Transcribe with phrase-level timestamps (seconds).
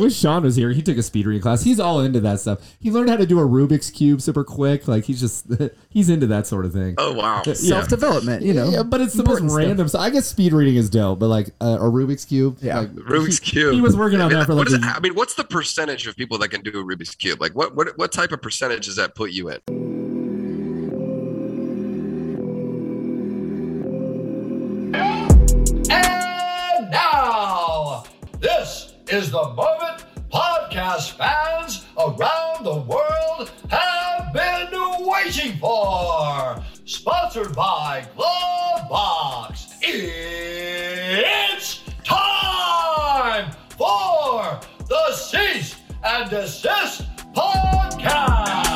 [0.00, 0.70] wish Sean was here.
[0.72, 1.62] He took a speed reading class.
[1.62, 2.58] He's all into that stuff.
[2.80, 4.88] He learned how to do a Rubik's cube super quick.
[4.88, 5.46] Like he's just
[5.90, 6.94] he's into that sort of thing.
[6.98, 7.42] Oh wow.
[7.46, 7.54] Yeah.
[7.54, 8.68] Self development, you know.
[8.70, 9.58] Yeah, but it's the most important stuff.
[9.66, 9.88] random.
[9.88, 12.58] So I guess speed reading is dope, but like uh, a Rubik's cube.
[12.60, 12.80] Yeah.
[12.80, 13.74] like, Rubik's he, cube.
[13.74, 14.78] He was working on I mean, that for what like.
[14.80, 17.14] is a- it- I mean, what's the percentage of people that can do a Rubik's
[17.14, 17.40] cube?
[17.40, 19.60] Like, what what what type of percentage does that put you in?
[25.92, 28.04] And now,
[28.40, 29.89] this is the moment
[30.80, 34.70] podcast fans around the world have been
[35.06, 36.62] waiting for.
[36.86, 39.74] Sponsored by Glovebox.
[39.82, 44.58] It's time for
[44.88, 48.70] the Cease and Desist Podcast.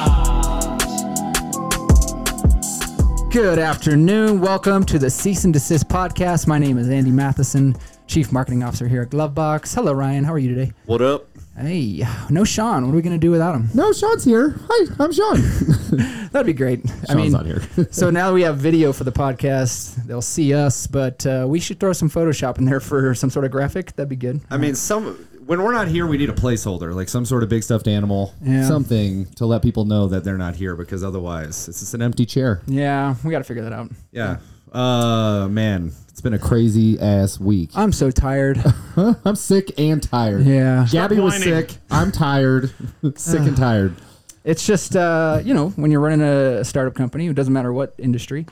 [3.33, 4.41] Good afternoon.
[4.41, 6.47] Welcome to the Cease and Desist podcast.
[6.47, 7.75] My name is Andy Matheson,
[8.07, 9.75] Chief Marketing Officer here at Glovebox.
[9.75, 10.23] Hello, Ryan.
[10.25, 10.73] How are you today?
[10.87, 11.34] What up?
[11.57, 12.85] Hey, no Sean.
[12.85, 13.69] What are we going to do without him?
[13.75, 14.57] no, Sean's here.
[14.69, 15.41] Hi, I'm Sean.
[16.33, 16.81] That'd be great.
[17.09, 17.63] I mean, not here.
[17.91, 21.61] so now that we have video for the podcast, they'll see us, but uh, we
[21.61, 23.95] should throw some Photoshop in there for some sort of graphic.
[23.95, 24.41] That'd be good.
[24.51, 27.51] I mean, some when we're not here, we need a placeholder, like some sort of
[27.51, 28.67] big stuffed animal, Yeah.
[28.67, 32.25] something to let people know that they're not here, because otherwise, it's just an empty
[32.25, 32.63] chair.
[32.67, 33.91] Yeah, we got to figure that out.
[34.11, 34.39] Yeah.
[34.75, 37.71] Uh, man, it's been a crazy ass week.
[37.75, 38.63] I'm so tired.
[38.97, 40.43] I'm sick and tired.
[40.45, 40.87] yeah.
[40.91, 41.71] Gabby was sick.
[41.91, 42.73] I'm tired.
[43.15, 43.95] sick and tired.
[44.43, 47.95] It's just uh, you know when you're running a startup company, it doesn't matter what
[47.99, 48.47] industry,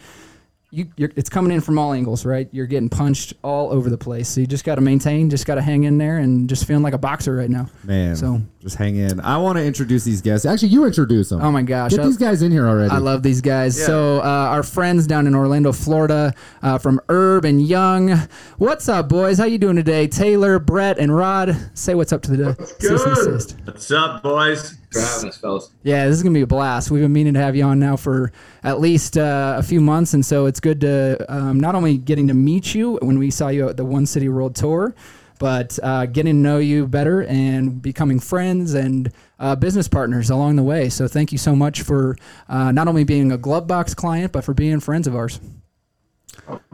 [0.75, 2.49] you you're, it's coming in from all angles, right?
[2.51, 5.57] You're getting punched all over the place, so you just got to maintain, just got
[5.57, 7.69] to hang in there, and just feeling like a boxer right now.
[7.85, 9.21] Man, So- just hang in.
[9.21, 10.47] I want to introduce these guests.
[10.47, 11.43] Actually, you introduce them.
[11.43, 12.91] Oh my gosh, Get I- these guys in here already.
[12.91, 13.77] I love these guys.
[13.85, 18.17] So uh, our friends down in Orlando, Florida, uh, from Urban Young.
[18.59, 19.37] What's up, boys?
[19.39, 20.07] How you doing today?
[20.09, 21.55] Taylor, Brett, and Rod.
[21.75, 23.57] Say what's up to the cease and desist.
[23.65, 24.79] What's up, boys?
[24.93, 25.71] For having us, fellas.
[25.83, 26.91] Yeah, this is gonna be a blast.
[26.91, 28.33] We've been meaning to have you on now for
[28.63, 32.29] at least uh, a few months, and so it's good to um, not only getting
[32.29, 34.95] to meet you when we saw you at the One City World Tour,
[35.39, 39.11] but uh, getting to know you better and becoming friends and
[39.41, 40.89] uh, business partners along the way.
[40.89, 42.17] So thank you so much for
[42.49, 45.41] uh, not only being a Glovebox client, but for being friends of ours.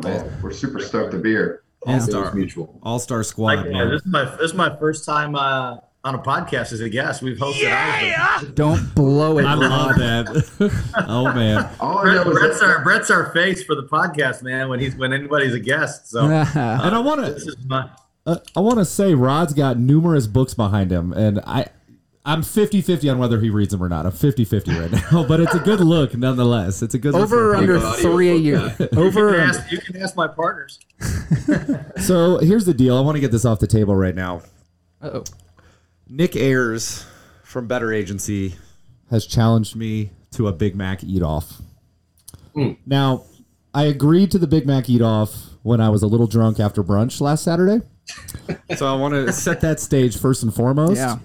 [0.03, 1.63] Man, we're super stoked to be here.
[1.87, 1.97] Yeah.
[2.05, 2.79] It was mutual.
[2.83, 3.67] All star Like, squad.
[3.71, 5.77] yeah, this is my this is my first time uh,
[6.09, 7.23] on a podcast as a guest.
[7.23, 7.63] We've hosted.
[7.63, 8.43] Yeah!
[8.55, 9.45] Don't blow it.
[9.45, 10.85] I love that.
[11.09, 11.69] oh man.
[11.79, 14.69] All Brett, Brett's that- our Brett's our face for the podcast, man.
[14.69, 16.09] When he's when anybody's a guest.
[16.09, 17.91] So And I want this to is my
[18.27, 21.67] uh, I want to say Rod's got numerous books behind him and I
[22.25, 24.05] I'm 50-50 on whether he reads them or not.
[24.05, 26.83] I'm 50-50 right now, but it's a good look nonetheless.
[26.83, 28.77] It's a good Over or under three a year.
[28.95, 30.79] Over you can, ask, you can ask my partners.
[31.97, 32.99] So here's the deal.
[32.99, 34.43] I want to get this off the table right now.
[35.01, 35.25] Uh-oh.
[36.09, 37.05] Nick Ayers
[37.43, 38.55] from Better Agency
[39.11, 41.61] has challenged me to a Big Mac eat off.
[42.55, 42.73] Hmm.
[42.87, 43.25] Now,
[43.75, 46.83] I agreed to the Big Mac eat off when I was a little drunk after
[46.83, 47.85] brunch last Saturday.
[48.77, 50.97] so I want to set that stage first and foremost.
[50.97, 51.19] Yeah.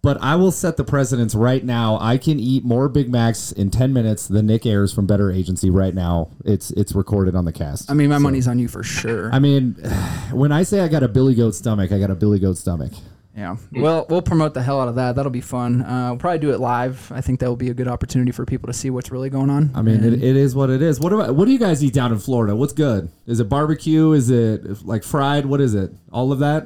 [0.00, 1.98] But I will set the precedence right now.
[2.00, 5.68] I can eat more Big Macs in 10 minutes than Nick Ayers from Better Agency
[5.68, 6.30] right now.
[6.44, 7.90] It's it's recorded on the cast.
[7.90, 9.32] I mean, my money's on you for sure.
[9.34, 9.72] I mean,
[10.30, 12.92] when I say I got a Billy Goat stomach, I got a Billy Goat stomach.
[13.36, 13.56] Yeah.
[13.70, 15.14] Well, we'll promote the hell out of that.
[15.16, 15.82] That'll be fun.
[15.82, 17.12] Uh, we'll probably do it live.
[17.12, 19.50] I think that will be a good opportunity for people to see what's really going
[19.50, 19.70] on.
[19.74, 20.98] I mean, it, it is what it is.
[20.98, 22.56] What do what do you guys eat down in Florida?
[22.56, 23.10] What's good?
[23.26, 24.12] Is it barbecue?
[24.12, 25.44] Is it like fried?
[25.44, 25.90] What is it?
[26.10, 26.64] All of that,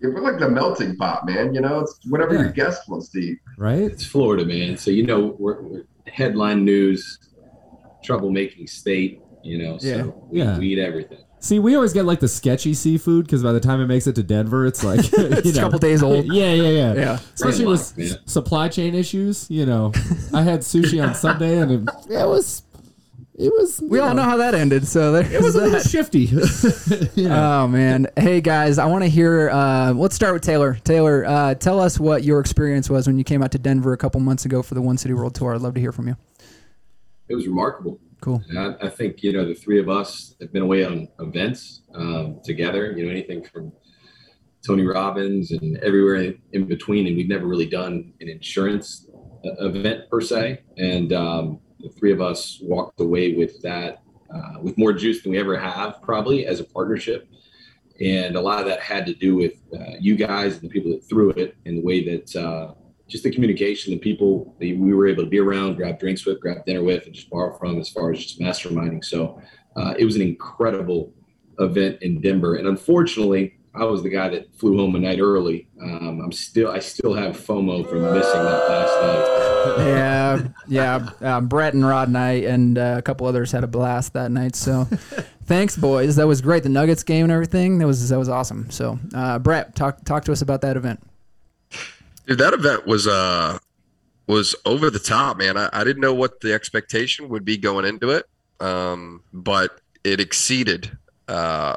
[0.00, 1.54] Yeah, we're like the melting pot, man.
[1.54, 2.42] You know, it's whatever Yeah.
[2.42, 3.38] your guest wants to eat.
[3.58, 3.80] right?
[3.82, 4.76] It's Florida, man.
[4.76, 7.18] So you know, we're, we're headline news,
[8.06, 9.20] troublemaking state.
[9.42, 10.02] You know, so Yeah.
[10.28, 10.58] we, Yeah.
[10.58, 11.18] we eat everything.
[11.42, 14.14] See, we always get like the sketchy seafood because by the time it makes it
[14.16, 16.26] to Denver, it's like It's you a couple days old.
[16.32, 16.94] Yeah, yeah, yeah.
[16.94, 17.18] Yeah.
[17.34, 18.06] Especially with Landlocked, man.
[18.26, 19.50] s- supply chain issues.
[19.50, 19.92] You know,
[20.34, 22.62] I had sushi on Sunday and it, it was,
[23.38, 23.80] it was.
[23.82, 24.86] We all know how that ended.
[24.86, 26.24] So there it was a little shifty.
[27.14, 27.62] you know.
[27.64, 28.06] Oh man!
[28.16, 29.48] Hey guys, I want to hear.
[29.48, 30.74] Uh, let's start with Taylor.
[30.84, 33.96] Taylor, uh, tell us what your experience was when you came out to Denver a
[33.96, 35.54] couple months ago for the One City World Tour.
[35.54, 36.16] I'd love to hear from you.
[37.30, 37.98] It was remarkable.
[38.20, 38.42] Cool.
[38.56, 42.40] I, I think you know the three of us have been away on events um,
[42.44, 42.92] together.
[42.92, 43.72] You know, anything from
[44.66, 49.08] Tony Robbins and everywhere in, in between, and we've never really done an insurance
[49.44, 50.62] uh, event per se.
[50.76, 54.02] And um, the three of us walked away with that
[54.34, 57.26] uh, with more juice than we ever have, probably as a partnership.
[58.00, 60.90] And a lot of that had to do with uh, you guys and the people
[60.92, 62.74] that threw it, and the way that uh,
[63.10, 66.40] just the communication, the people that we were able to be around, grab drinks with,
[66.40, 69.04] grab dinner with, and just borrow from as far as just masterminding.
[69.04, 69.42] So
[69.76, 71.12] uh, it was an incredible
[71.58, 72.54] event in Denver.
[72.54, 75.68] And unfortunately, I was the guy that flew home a night early.
[75.82, 79.86] Um, I'm still, I still have FOMO from missing that last night.
[79.86, 80.48] yeah,
[81.20, 81.36] yeah.
[81.36, 84.56] Um, Brett and Rod and uh, a couple others had a blast that night.
[84.56, 84.84] So,
[85.44, 86.16] thanks, boys.
[86.16, 86.62] That was great.
[86.62, 87.78] The Nuggets game and everything.
[87.78, 88.70] That was that was awesome.
[88.70, 91.00] So, uh, Brett, talk talk to us about that event.
[92.26, 93.58] Dude, that event was uh
[94.26, 95.56] was over the top, man.
[95.56, 98.26] I, I didn't know what the expectation would be going into it,
[98.60, 100.96] um, but it exceeded
[101.26, 101.74] uh,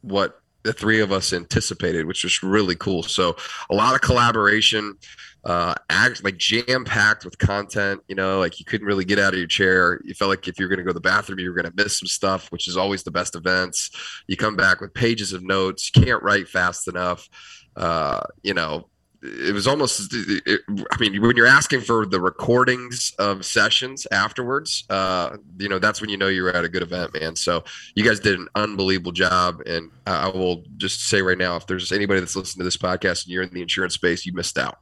[0.00, 3.02] what the three of us anticipated, which was really cool.
[3.02, 3.36] So
[3.70, 4.96] a lot of collaboration,
[5.44, 8.00] uh, act like jam packed with content.
[8.08, 10.00] You know, like you couldn't really get out of your chair.
[10.04, 11.70] You felt like if you were going to go to the bathroom, you were going
[11.70, 13.90] to miss some stuff, which is always the best events.
[14.28, 15.90] You come back with pages of notes.
[15.94, 17.28] You can't write fast enough.
[17.74, 18.88] Uh, you know,
[19.22, 20.60] it was almost it,
[20.90, 26.00] i mean when you're asking for the recordings of sessions afterwards uh you know that's
[26.00, 27.36] when you know you're at a good event man.
[27.36, 27.64] So
[27.94, 29.60] you guys did an unbelievable job.
[29.66, 33.24] And i will just say right now if there's anybody that's listening to this podcast
[33.24, 34.78] and you're in the insurance space you missed out.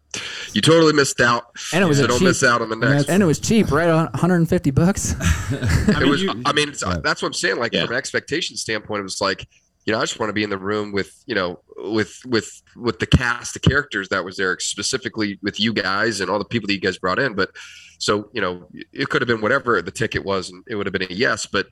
[0.52, 1.44] You totally missed out.
[1.72, 3.70] And it was so don't cheap, miss out on the next and it was cheap
[3.70, 3.88] right?
[3.88, 5.14] On 150 bucks?
[5.50, 6.98] I mean, it was you, i mean yeah.
[7.02, 7.56] that's what i'm saying.
[7.56, 7.84] Like yeah.
[7.84, 9.46] from an expectation standpoint it was like
[9.86, 12.62] you know, I just want to be in the room with, you know, with with
[12.76, 16.44] with the cast, the characters that was there, specifically with you guys and all the
[16.44, 17.34] people that you guys brought in.
[17.34, 17.50] But
[17.98, 20.92] so, you know, it could have been whatever the ticket was, and it would have
[20.92, 21.46] been a yes.
[21.46, 21.68] But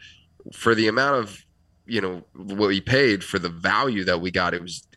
[0.52, 1.44] for the amount of,
[1.87, 4.88] you know, what we paid for the value that we got, it was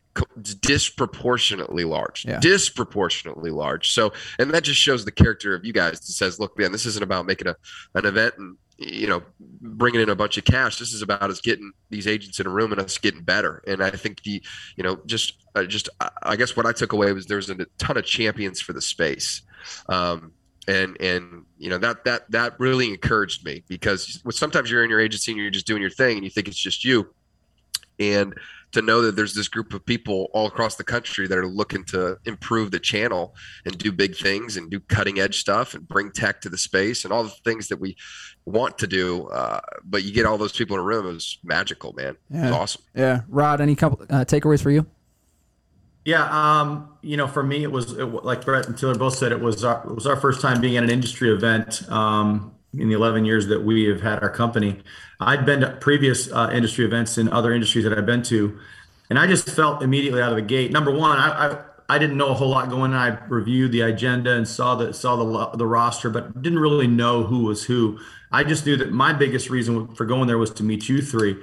[0.61, 2.37] disproportionately large yeah.
[2.41, 6.57] disproportionately large so and that just shows the character of you guys that says look
[6.59, 7.55] man this isn't about making a
[7.95, 10.79] an event and you know, bringing in a bunch of cash.
[10.79, 13.63] This is about us getting these agents in a room and us getting better.
[13.67, 14.41] And I think the,
[14.75, 15.87] you know, just, uh, just,
[16.23, 19.43] I guess what I took away was there's a ton of champions for the space.
[19.87, 20.31] Um,
[20.67, 24.99] and, and, you know, that, that, that really encouraged me because sometimes you're in your
[24.99, 27.13] agency and you're just doing your thing and you think it's just you.
[27.99, 28.33] And,
[28.71, 31.83] to know that there's this group of people all across the country that are looking
[31.85, 33.35] to improve the channel
[33.65, 37.03] and do big things and do cutting edge stuff and bring tech to the space
[37.03, 37.95] and all the things that we
[38.45, 39.27] want to do.
[39.27, 42.15] Uh, but you get all those people in a room, it was magical, man.
[42.29, 42.39] Yeah.
[42.39, 42.81] It was awesome.
[42.95, 43.21] Yeah.
[43.27, 44.85] Rod, any couple uh, takeaways for you?
[46.03, 49.31] Yeah, um, you know, for me, it was it, like Brett and Taylor both said.
[49.31, 52.89] It was our, it was our first time being at an industry event um, in
[52.89, 54.79] the 11 years that we have had our company.
[55.19, 58.57] I'd been to previous uh, industry events in other industries that I've been to,
[59.09, 60.71] and I just felt immediately out of the gate.
[60.71, 61.57] Number one, I, I
[61.91, 62.93] I didn't know a whole lot going.
[62.93, 67.23] I reviewed the agenda and saw the saw the the roster, but didn't really know
[67.23, 67.99] who was who.
[68.31, 71.35] I just knew that my biggest reason for going there was to meet you three.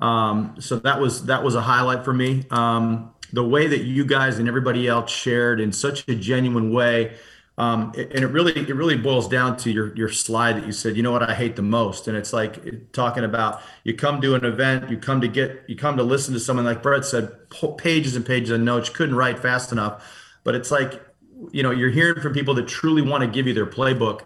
[0.00, 2.44] Um, so that was that was a highlight for me.
[2.50, 7.16] Um, the way that you guys and everybody else shared in such a genuine way
[7.58, 10.96] um, and it really it really boils down to your your slide that you said
[10.96, 12.06] you know what I hate the most?
[12.06, 15.74] And it's like talking about you come to an event you come to get you
[15.74, 17.30] come to listen to someone like Brett said
[17.78, 20.04] pages and pages of notes couldn't write fast enough.
[20.44, 21.02] But it's like
[21.50, 24.22] you know you're hearing from people that truly want to give you their playbook.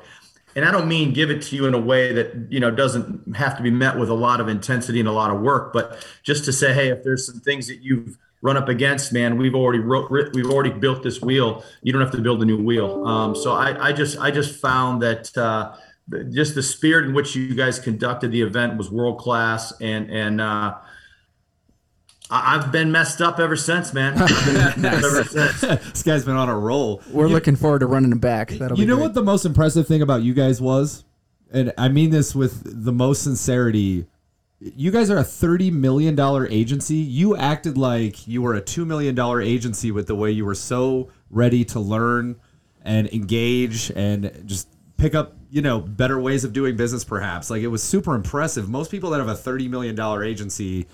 [0.57, 3.37] And I don't mean give it to you in a way that you know doesn't
[3.37, 6.05] have to be met with a lot of intensity and a lot of work but
[6.25, 9.55] just to say hey if there's some things that you've run up against, man, we've
[9.55, 11.65] already wrote, we've already built this wheel.
[11.83, 13.07] You don't have to build a new wheel.
[13.07, 15.77] Um, so I, I just I just found that uh,
[16.31, 20.41] just the spirit in which you guys conducted the event was world class, and and
[20.41, 20.75] uh,
[22.31, 24.15] I've been messed up ever since, man.
[24.85, 25.61] ever since.
[25.61, 27.03] this guy's been on a roll.
[27.11, 28.51] We're you, looking forward to running it back.
[28.51, 29.03] That'll you know great.
[29.03, 31.05] what the most impressive thing about you guys was,
[31.53, 34.07] and I mean this with the most sincerity
[34.61, 36.19] you guys are a $30 million
[36.51, 36.97] agency.
[36.97, 41.09] You acted like you were a $2 million agency with the way you were so
[41.31, 42.37] ready to learn
[42.83, 47.49] and engage and just pick up, you know, better ways of doing business, perhaps.
[47.51, 48.69] Like it was super impressive.
[48.69, 50.87] Most people that have a $30 million agency,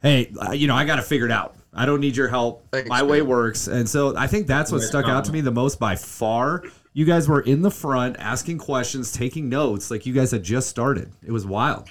[0.00, 1.56] hey, you know, I got to figure it out.
[1.72, 2.64] I don't need your help.
[2.70, 3.08] Thanks, My man.
[3.08, 3.66] way works.
[3.66, 6.62] And so I think that's what stuck out to me the most by far.
[6.92, 10.68] You guys were in the front asking questions, taking notes like you guys had just
[10.68, 11.10] started.
[11.26, 11.88] It was wild.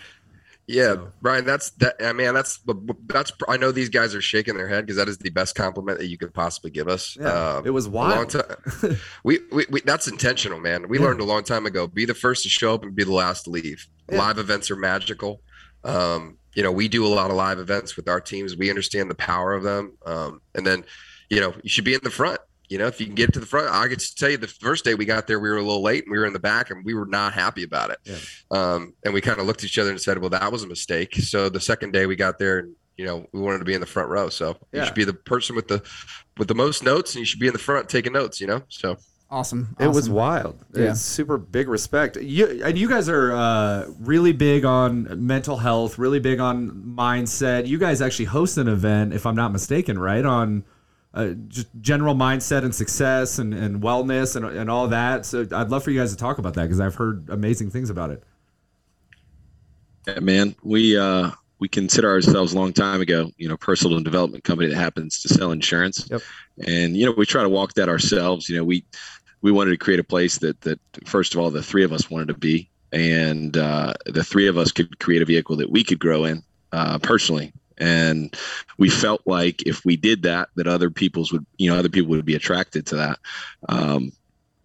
[0.67, 1.11] Yeah, so.
[1.21, 1.95] Brian, that's that.
[1.99, 2.59] I mean, that's
[3.07, 3.33] that's.
[3.49, 6.07] I know these guys are shaking their head because that is the best compliment that
[6.07, 7.17] you could possibly give us.
[7.19, 8.33] Yeah, um, it was wild.
[9.23, 10.87] we, we, we, that's intentional, man.
[10.87, 11.05] We yeah.
[11.05, 11.87] learned a long time ago.
[11.87, 13.85] Be the first to show up and be the last to leave.
[14.09, 14.19] Yeah.
[14.19, 15.41] Live events are magical.
[15.83, 18.55] Um, you know, we do a lot of live events with our teams.
[18.55, 19.97] We understand the power of them.
[20.05, 20.85] Um, and then,
[21.29, 22.39] you know, you should be in the front.
[22.73, 24.47] You know, if you can get to the front, I get to tell you the
[24.47, 26.39] first day we got there, we were a little late and we were in the
[26.39, 27.99] back and we were not happy about it.
[28.03, 28.17] Yeah.
[28.49, 30.67] Um, and we kind of looked at each other and said, well, that was a
[30.67, 31.13] mistake.
[31.17, 33.79] So the second day we got there and, you know, we wanted to be in
[33.79, 34.27] the front row.
[34.29, 34.79] So yeah.
[34.79, 35.83] you should be the person with the,
[36.39, 38.63] with the most notes and you should be in the front taking notes, you know?
[38.69, 38.97] So
[39.29, 39.75] Awesome.
[39.79, 40.57] It was wild.
[40.73, 40.91] Yeah.
[40.91, 42.17] It's super big respect.
[42.17, 47.67] You and you guys are uh, really big on mental health, really big on mindset.
[47.67, 50.23] You guys actually host an event, if I'm not mistaken, right?
[50.23, 50.63] On
[51.13, 55.25] uh, just general mindset and success and, and wellness and, and all that.
[55.25, 57.89] So I'd love for you guys to talk about that because I've heard amazing things
[57.89, 58.23] about it.
[60.07, 64.43] Yeah, man, we uh, we consider ourselves a long time ago, you know, personal development
[64.43, 66.21] company that happens to sell insurance, Yep.
[66.67, 68.49] and you know, we try to walk that ourselves.
[68.49, 68.83] You know, we
[69.41, 72.09] we wanted to create a place that that first of all, the three of us
[72.09, 75.83] wanted to be, and uh, the three of us could create a vehicle that we
[75.83, 76.43] could grow in
[76.73, 77.53] uh, personally.
[77.77, 78.35] And
[78.77, 82.11] we felt like if we did that, that other people's would, you know, other people
[82.11, 83.19] would be attracted to that.
[83.69, 84.11] Um,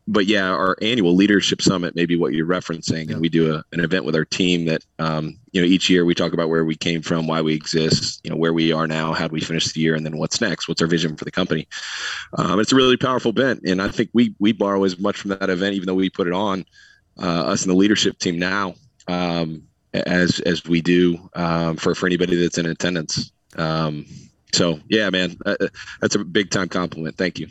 [0.09, 3.65] but yeah, our annual leadership summit may be what you're referencing, and we do a,
[3.73, 6.65] an event with our team that um, you know each year we talk about where
[6.65, 9.41] we came from, why we exist, you know where we are now, how do we
[9.43, 11.69] finish the year, and then what's next, what's our vision for the company.
[12.39, 15.29] Um, it's a really powerful event, and I think we we borrow as much from
[15.31, 16.65] that event, even though we put it on,
[17.23, 18.77] uh, us and the leadership team now,
[19.09, 19.68] um,
[20.07, 23.33] as as we do um, for for anybody that's in attendance.
[23.57, 24.07] Um,
[24.53, 25.57] so yeah, man, uh,
[26.01, 27.17] that's a big time compliment.
[27.17, 27.49] Thank you.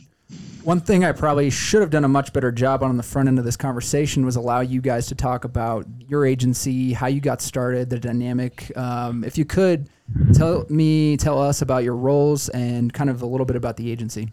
[0.64, 3.40] One thing I probably should have done a much better job on the front end
[3.40, 7.42] of this conversation was allow you guys to talk about your agency, how you got
[7.42, 8.76] started, the dynamic.
[8.76, 9.90] Um, if you could
[10.34, 13.90] tell me, tell us about your roles and kind of a little bit about the
[13.90, 14.30] agency.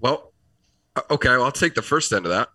[0.00, 0.32] Well,
[0.94, 2.50] uh, okay, well, I'll take the first end of that.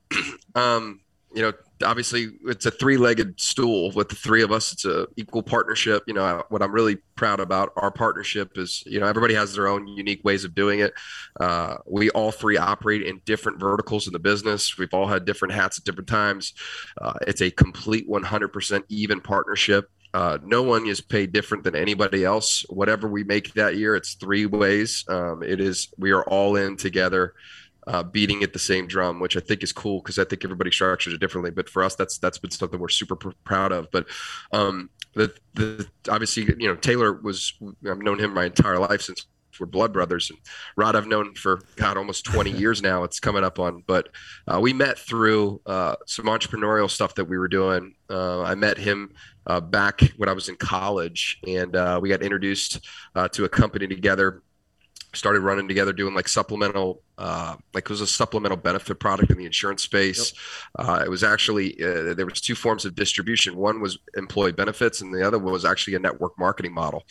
[0.56, 1.02] um,
[1.34, 1.52] you know,
[1.84, 4.74] obviously it's a three-legged stool with the three of us.
[4.74, 6.04] It's a equal partnership.
[6.08, 9.68] You know, what I'm really proud about our partnership is, you know, everybody has their
[9.68, 10.94] own unique ways of doing it.
[11.40, 14.78] Uh, we all three operate in different verticals in the business.
[14.78, 16.54] We've all had different hats at different times.
[17.00, 19.90] Uh, it's a complete 100% even partnership.
[20.14, 22.66] Uh, no one is paid different than anybody else.
[22.70, 25.06] Whatever we make that year, it's three ways.
[25.08, 27.36] Um, it is we are all in together,
[27.90, 30.70] uh, beating at the same drum, which I think is cool because I think everybody
[30.70, 31.50] structures it differently.
[31.50, 33.90] But for us, that's that's been something we're super pr- proud of.
[33.92, 34.06] But
[34.52, 37.54] um, the the obviously you know Taylor was
[37.90, 39.26] I've known him my entire life since
[39.60, 40.30] we're blood brothers.
[40.30, 40.40] And
[40.78, 43.84] rod i've known for god almost 20 years now it's coming up on.
[43.86, 44.10] But
[44.48, 47.96] uh, we met through uh, some entrepreneurial stuff that we were doing.
[48.10, 49.12] Uh, i met him
[49.48, 51.40] uh, back when i was in college.
[51.46, 54.44] And uh, we got introduced uh, to a company together
[55.14, 59.38] started running together doing like supplemental uh, like it was a supplemental benefit product in
[59.38, 60.34] the insurance space.
[60.78, 60.88] Yep.
[60.88, 63.56] uh, it was actually uh, there was two forms of distribution.
[63.56, 67.04] One was employee benefits and the other was actually a network marketing model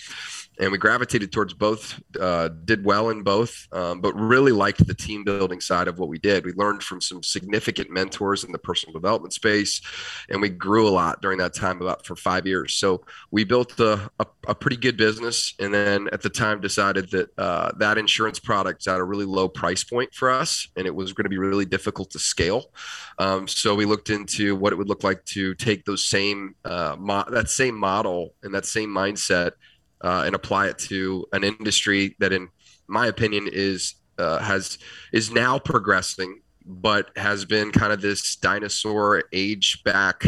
[0.58, 4.94] and we gravitated towards both uh, did well in both um, but really liked the
[4.94, 6.44] team building side of what we did.
[6.44, 9.80] We learned from some significant mentors in the personal development space
[10.28, 12.74] and we grew a lot during that time about for five years.
[12.74, 17.10] So we built a, a, a pretty good business and then at the time decided
[17.10, 20.94] that uh, that insurance product's at a really low price point for us and it
[20.94, 22.70] was going to be really difficult to scale.
[23.18, 26.96] Um, so we looked into what it would look like to take those same uh,
[26.98, 29.52] mo- that same model and that same mindset
[30.02, 32.48] uh, and apply it to an industry that in
[32.86, 34.78] my opinion is uh, has
[35.12, 40.24] is now progressing but has been kind of this dinosaur age back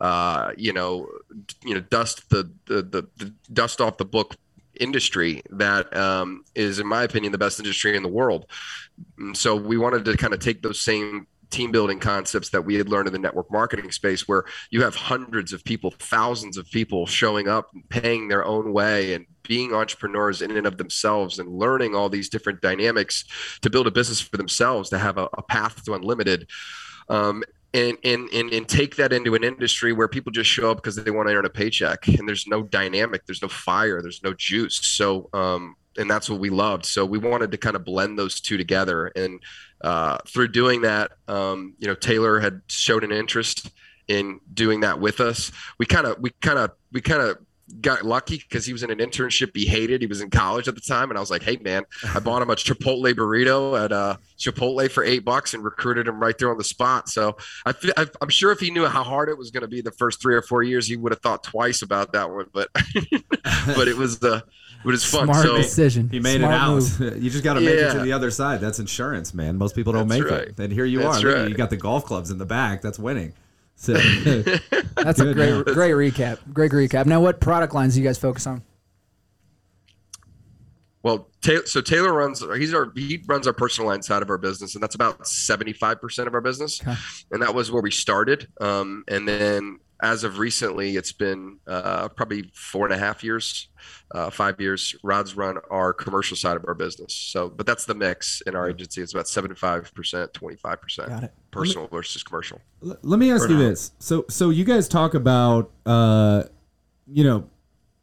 [0.00, 1.06] uh, you know
[1.64, 4.36] you know dust the, the the, the dust off the book
[4.80, 8.46] industry that um, is, in my opinion, the best industry in the world.
[9.18, 12.76] And so we wanted to kind of take those same team building concepts that we
[12.76, 16.70] had learned in the network marketing space where you have hundreds of people thousands of
[16.70, 21.38] people showing up and paying their own way and being entrepreneurs in and of themselves
[21.38, 23.24] and learning all these different dynamics
[23.62, 26.48] to build a business for themselves to have a, a path to unlimited.
[27.08, 27.42] Um,
[27.72, 30.96] and, and and and take that into an industry where people just show up because
[30.96, 34.34] they want to earn a paycheck and there's no dynamic there's no fire there's no
[34.34, 34.76] juice.
[34.84, 38.40] So um and that's what we loved so we wanted to kind of blend those
[38.40, 39.40] two together and
[39.82, 43.70] uh, through doing that um, you know taylor had showed an interest
[44.08, 47.38] in doing that with us we kind of we kind of we kind of
[47.80, 50.00] got lucky because he was in an internship he hated.
[50.00, 52.42] He was in college at the time, and I was like, "Hey, man, I bought
[52.42, 56.50] him a Chipotle burrito at uh, Chipotle for eight bucks and recruited him right there
[56.50, 57.74] on the spot." So I,
[58.20, 60.34] am sure if he knew how hard it was going to be the first three
[60.34, 62.46] or four years, he would have thought twice about that one.
[62.52, 64.44] But but it was the.
[64.84, 65.26] But it's fun.
[65.26, 66.08] Smart so, decision.
[66.08, 67.16] He made Smart it out.
[67.20, 68.60] You just got to make it to the other side.
[68.60, 69.58] That's insurance, man.
[69.58, 70.48] Most people don't That's make right.
[70.48, 70.58] it.
[70.58, 71.34] And here you That's are.
[71.34, 71.48] Right.
[71.48, 72.82] You got the golf clubs in the back.
[72.82, 73.34] That's winning.
[73.80, 73.94] So
[74.96, 76.38] That's a great, great recap.
[76.52, 77.06] Great recap.
[77.06, 78.62] Now, what product lines do you guys focus on?
[81.02, 82.44] Well, Taylor, so Taylor runs.
[82.58, 85.72] He's our he runs our personal line side of our business, and that's about seventy
[85.72, 86.82] five percent of our business.
[86.82, 86.94] Okay.
[87.30, 88.48] And that was where we started.
[88.60, 93.68] Um, and then as of recently, it's been uh, probably four and a half years,
[94.14, 94.94] uh, five years.
[95.02, 97.14] Rod's run our commercial side of our business.
[97.14, 99.02] So, but that's the mix in our agency.
[99.02, 102.60] It's about seventy-five percent, twenty-five percent personal me, versus commercial.
[102.80, 103.68] Let me ask For you now.
[103.68, 103.92] this.
[103.98, 106.44] So, so you guys talk about, uh,
[107.06, 107.48] you know,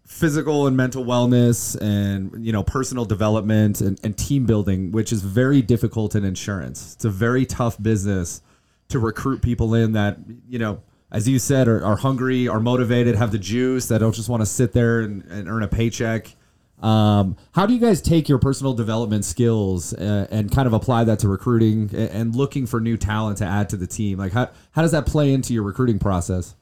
[0.06, 5.22] physical and mental wellness and you know personal development and, and team building which is
[5.22, 8.42] very difficult in insurance it's a very tough business
[8.88, 13.16] to recruit people in that you know as you said, are, are hungry, are motivated,
[13.16, 16.36] have the juice, that don't just want to sit there and, and earn a paycheck.
[16.82, 21.06] Um, how do you guys take your personal development skills uh, and kind of apply
[21.06, 24.20] that to recruiting and, and, looking for new talent to add to the team?
[24.20, 26.56] Like, how, how does that play into your recruiting process?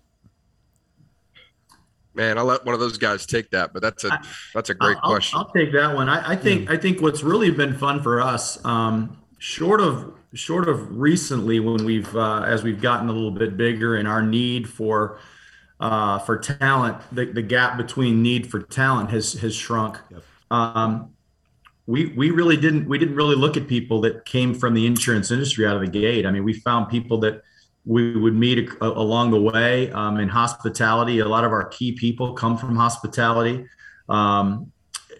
[2.13, 4.21] Man, I'll let one of those guys take that, but that's a
[4.53, 5.37] that's a great I'll, question.
[5.37, 6.07] I'll, take that one.
[6.07, 6.73] I, I think mm.
[6.73, 11.83] I think what's really been fun for us, um, short of short of recently when
[11.85, 15.19] we've uh, as we've gotten a little bit bigger and our need for
[15.79, 19.97] uh, for talent, the, the gap between need for talent has has shrunk.
[20.11, 20.23] Yep.
[20.51, 21.09] Um,
[21.87, 25.31] we we really didn't we didn't really look at people that came from the insurance
[25.31, 26.25] industry out of the gate.
[26.25, 27.41] I mean, we found people that
[27.85, 31.19] we would meet a, along the way um, in hospitality.
[31.19, 33.65] A lot of our key people come from hospitality.
[34.09, 34.71] Um,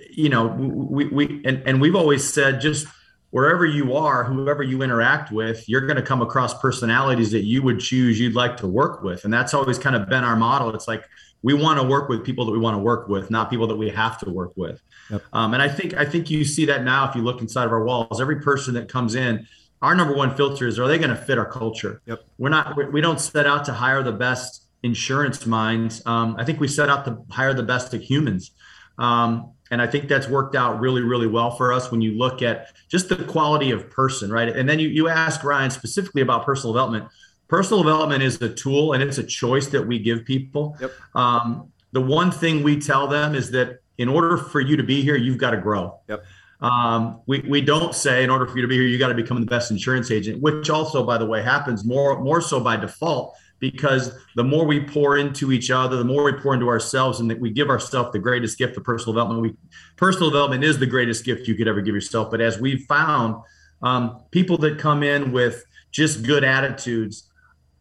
[0.10, 2.88] you know, we, we and, and we've always said just
[3.36, 7.62] wherever you are, whoever you interact with, you're going to come across personalities that you
[7.62, 9.26] would choose you'd like to work with.
[9.26, 10.74] And that's always kind of been our model.
[10.74, 11.04] It's like
[11.42, 13.76] we want to work with people that we want to work with, not people that
[13.76, 14.82] we have to work with.
[15.10, 15.22] Yep.
[15.34, 17.74] Um, and I think I think you see that now if you look inside of
[17.74, 18.22] our walls.
[18.22, 19.46] Every person that comes in,
[19.82, 22.02] our number one filter is are they going to fit our culture?
[22.06, 22.24] Yep.
[22.38, 26.02] We're not we don't set out to hire the best insurance minds.
[26.06, 28.52] Um, I think we set out to hire the best of humans.
[28.98, 32.42] Um, and I think that's worked out really, really well for us when you look
[32.42, 34.50] at just the quality of person, right?
[34.50, 37.08] And then you, you ask Ryan specifically about personal development.
[37.48, 40.78] Personal development is a tool and it's a choice that we give people.
[40.80, 40.92] Yep.
[41.16, 45.02] Um, the one thing we tell them is that in order for you to be
[45.02, 46.00] here, you've got to grow.
[46.10, 46.24] Yep.
[46.62, 49.14] Um, we, we don't say in order for you to be here, you got to
[49.14, 52.78] become the best insurance agent, which also, by the way, happens more more so by
[52.78, 57.20] default because the more we pour into each other, the more we pour into ourselves,
[57.20, 59.42] and that we give ourselves the greatest gift of personal development.
[59.42, 59.56] We
[59.96, 62.32] personal development is the greatest gift you could ever give yourself.
[62.32, 63.42] But as we've found,
[63.82, 67.30] um, people that come in with just good attitudes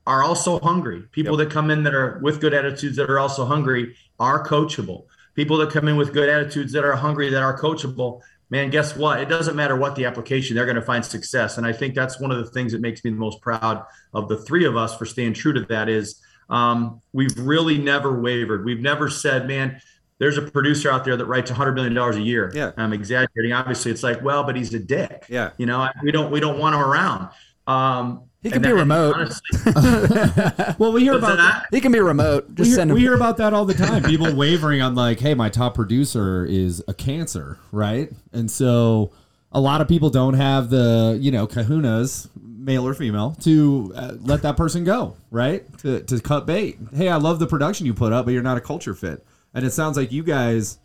[0.06, 1.02] are also hungry.
[1.12, 1.48] People yep.
[1.48, 5.06] that come in that are with good attitudes that are also hungry are coachable.
[5.34, 8.20] People that come in with good attitudes that are hungry that are coachable
[8.54, 9.20] man, guess what?
[9.20, 11.58] It doesn't matter what the application, they're going to find success.
[11.58, 14.28] And I think that's one of the things that makes me the most proud of
[14.28, 18.64] the three of us for staying true to that is um, we've really never wavered.
[18.64, 19.80] We've never said, man,
[20.18, 22.52] there's a producer out there that writes $100 million a year.
[22.54, 22.70] Yeah.
[22.76, 23.52] I'm exaggerating.
[23.52, 25.26] Obviously it's like, well, but he's a dick.
[25.28, 25.50] Yeah.
[25.58, 27.30] You know, we don't, we don't want him around.
[27.66, 29.16] Um, he can be remote.
[30.78, 31.64] well, we hear about that.
[31.70, 32.54] He can be remote.
[32.54, 34.02] Just we, hear, we hear about that all the time.
[34.04, 38.12] People wavering on like, "Hey, my top producer is a cancer," right?
[38.34, 39.12] And so
[39.50, 44.12] a lot of people don't have the you know kahunas, male or female, to uh,
[44.20, 45.64] let that person go, right?
[45.78, 46.76] To to cut bait.
[46.94, 49.24] Hey, I love the production you put up, but you're not a culture fit.
[49.54, 50.78] And it sounds like you guys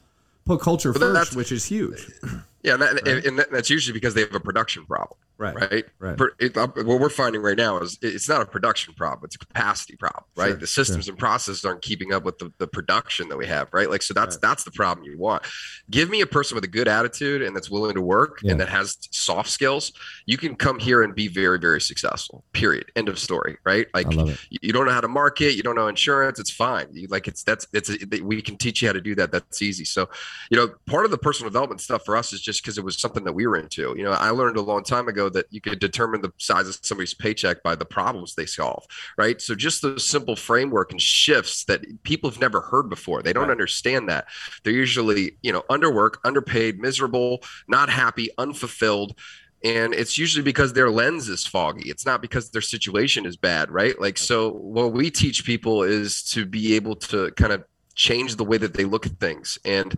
[0.46, 2.10] put culture but first, which is huge.
[2.62, 3.26] Yeah, and, that, right.
[3.26, 5.18] and, that's usually because they have a production problem.
[5.40, 5.56] Right.
[5.56, 5.86] Right.
[6.00, 6.32] Right.
[6.40, 9.40] It, uh, what we're finding right now is it's not a production problem; it's a
[9.40, 10.26] capacity problem.
[10.36, 10.50] Right.
[10.50, 11.14] Sure, the systems sure.
[11.14, 13.70] and processes aren't keeping up with the, the production that we have.
[13.72, 13.90] Right.
[13.90, 14.42] Like so, that's right.
[14.42, 15.44] that's the problem you want.
[15.90, 18.52] Give me a person with a good attitude and that's willing to work yeah.
[18.52, 19.94] and that has soft skills.
[20.26, 22.44] You can come here and be very very successful.
[22.52, 22.92] Period.
[22.98, 23.58] End of story.
[23.64, 23.88] Right.
[23.94, 24.12] Like
[24.50, 26.38] you don't know how to market, you don't know insurance.
[26.38, 26.88] It's fine.
[26.92, 29.32] You, like it's that's it's a, we can teach you how to do that.
[29.32, 29.86] That's easy.
[29.86, 30.10] So,
[30.50, 33.00] you know, part of the personal development stuff for us is just because it was
[33.00, 33.94] something that we were into.
[33.98, 36.80] You know, I learned a long time ago that you could determine the size of
[36.82, 38.86] somebody's paycheck by the problems they solve,
[39.18, 39.42] right?
[39.42, 43.22] So just the simple framework and shifts that people have never heard before.
[43.22, 43.52] They don't right.
[43.52, 44.28] understand that.
[44.64, 49.16] They're usually, you know, underwork, underpaid, miserable, not happy, unfulfilled
[49.64, 53.70] and it's usually because their lens is foggy it's not because their situation is bad
[53.70, 57.64] right like so what we teach people is to be able to kind of
[58.00, 59.60] change the way that they look at things.
[59.66, 59.94] And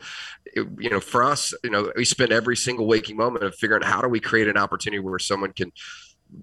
[0.56, 3.90] you know, for us, you know, we spend every single waking moment of figuring out
[3.90, 5.72] how do we create an opportunity where someone can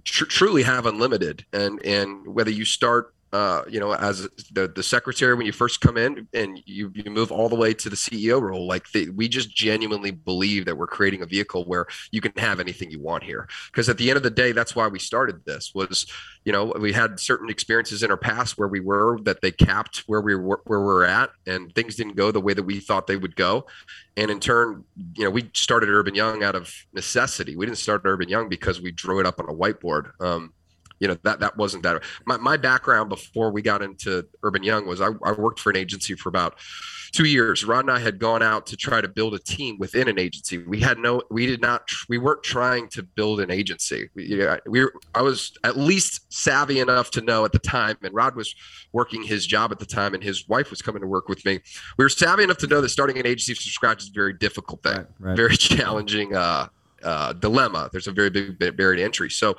[0.05, 1.45] tr- truly have unlimited.
[1.53, 5.81] And and whether you start uh, you know, as the, the secretary when you first
[5.81, 9.11] come in and you, you move all the way to the CEO role, like the,
[9.11, 13.01] we just genuinely believe that we're creating a vehicle where you can have anything you
[13.01, 13.47] want here.
[13.71, 16.07] Because at the end of the day, that's why we started this was,
[16.45, 20.05] you know, we had certain experiences in our past where we were that they capped
[20.07, 23.07] where we were, where we're at and things didn't go the way that we thought
[23.07, 23.67] they would go.
[24.17, 27.57] And in turn, you know, we started Urban Young out of necessity.
[27.57, 30.11] We didn't start Urban Young because we drew it up on a whiteboard.
[30.21, 30.53] Um,
[31.01, 32.03] you know that that wasn't that.
[32.27, 35.77] My my background before we got into Urban Young was I, I worked for an
[35.77, 36.57] agency for about
[37.13, 37.65] two years.
[37.65, 40.59] Rod and I had gone out to try to build a team within an agency.
[40.59, 44.09] We had no, we did not, we weren't trying to build an agency.
[44.15, 48.15] We, we were, I was at least savvy enough to know at the time, and
[48.15, 48.55] Rod was
[48.93, 51.61] working his job at the time, and his wife was coming to work with me.
[51.97, 54.33] We were savvy enough to know that starting an agency from scratch is a very
[54.33, 55.37] difficult thing, right, right.
[55.37, 56.69] very challenging uh,
[57.03, 57.89] uh, dilemma.
[57.93, 59.31] There's a very big barrier to entry.
[59.31, 59.57] So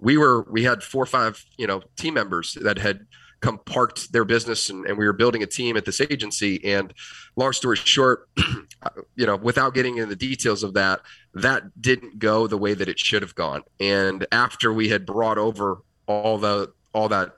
[0.00, 3.06] we were, we had four or five, you know, team members that had
[3.40, 6.62] come parked their business and, and we were building a team at this agency.
[6.64, 6.92] And
[7.36, 8.28] long story short,
[8.82, 11.00] uh, you know, without getting into the details of that,
[11.34, 13.62] that didn't go the way that it should have gone.
[13.78, 17.32] And after we had brought over all the all that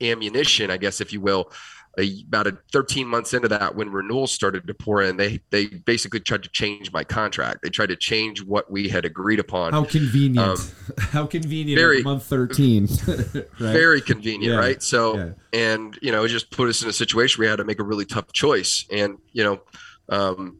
[0.00, 1.50] ammunition, I guess, if you will,
[1.98, 5.66] a, about a 13 months into that when renewals started to pour in they they
[5.66, 9.72] basically tried to change my contract they tried to change what we had agreed upon
[9.72, 10.58] how convenient um,
[10.98, 13.46] how convenient very, month 13 right?
[13.58, 14.58] very convenient yeah.
[14.58, 15.30] right so yeah.
[15.52, 17.80] and you know it just put us in a situation where we had to make
[17.80, 19.60] a really tough choice and you know
[20.08, 20.58] um,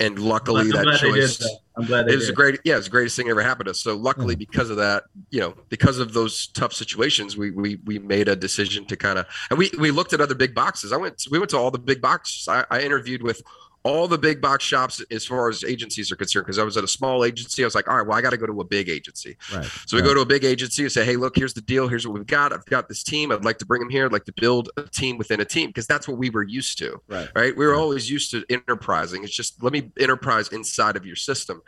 [0.00, 1.58] and luckily that choice that.
[1.76, 3.80] I'm glad it was a great yeah it's the greatest thing ever happened to us.
[3.80, 7.98] So luckily because of that you know because of those tough situations we we we
[7.98, 10.92] made a decision to kind of and we we looked at other big boxes.
[10.92, 12.48] I went we went to all the big boxes.
[12.48, 13.42] I, I interviewed with
[13.84, 16.84] all the big box shops as far as agencies are concerned because i was at
[16.84, 18.64] a small agency i was like all right well i got to go to a
[18.64, 20.08] big agency right so we right.
[20.08, 22.26] go to a big agency and say hey look here's the deal here's what we've
[22.26, 24.70] got i've got this team i'd like to bring them here i'd like to build
[24.76, 27.64] a team within a team because that's what we were used to right right we
[27.64, 27.78] were right.
[27.78, 31.62] always used to enterprising it's just let me enterprise inside of your system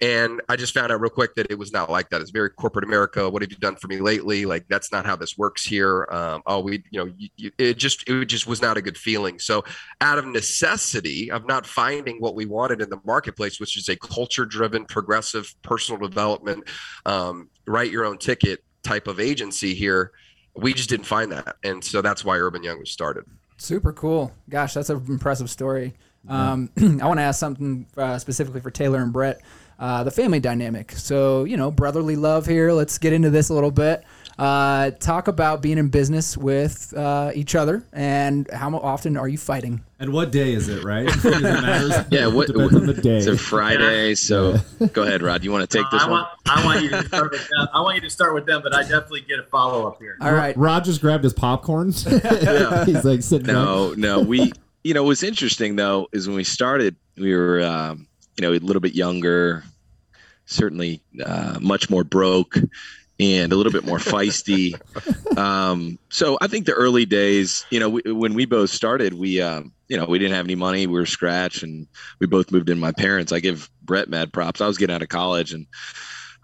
[0.00, 2.20] and I just found out real quick that it was not like that.
[2.20, 3.28] It's very corporate America.
[3.30, 4.44] What have you done for me lately?
[4.44, 6.06] Like that's not how this works here.
[6.10, 8.98] Um, oh, we, you know, you, you, it just it just was not a good
[8.98, 9.38] feeling.
[9.38, 9.64] So,
[10.02, 13.96] out of necessity of not finding what we wanted in the marketplace, which is a
[13.96, 16.68] culture-driven, progressive, personal development,
[17.06, 20.12] um, write your own ticket type of agency here,
[20.54, 23.24] we just didn't find that, and so that's why Urban Young was started.
[23.56, 24.32] Super cool.
[24.48, 25.94] Gosh, that's an impressive story.
[26.28, 29.40] Um, I want to ask something uh, specifically for Taylor and Brett
[29.78, 30.92] uh, the family dynamic.
[30.92, 32.72] So, you know, brotherly love here.
[32.72, 34.04] Let's get into this a little bit.
[34.38, 39.38] Uh, talk about being in business with uh, each other and how often are you
[39.38, 39.82] fighting?
[39.98, 41.08] And what day is it, right?
[41.24, 43.16] It yeah, what depends on the day.
[43.16, 44.58] It's a Friday, so
[44.92, 45.42] go ahead, Rod.
[45.42, 46.20] You want to take this I one?
[46.20, 47.68] Want, I want you to start with them.
[47.72, 50.18] I want you to start with them, but I definitely get a follow up here.
[50.20, 51.92] All right, Rod just grabbed his popcorn.
[51.92, 53.46] He's like sitting.
[53.46, 54.52] No, no, we.
[54.84, 57.62] You know, what's interesting though is when we started, we were.
[57.62, 59.64] Um, you know, a little bit younger,
[60.46, 62.56] certainly uh, much more broke
[63.18, 64.80] and a little bit more feisty.
[65.36, 69.42] Um, so I think the early days, you know, we, when we both started, we,
[69.42, 70.86] um, you know, we didn't have any money.
[70.86, 71.86] We were scratch and
[72.20, 73.32] we both moved in my parents.
[73.32, 74.62] I give Brett mad props.
[74.62, 75.66] I was getting out of college and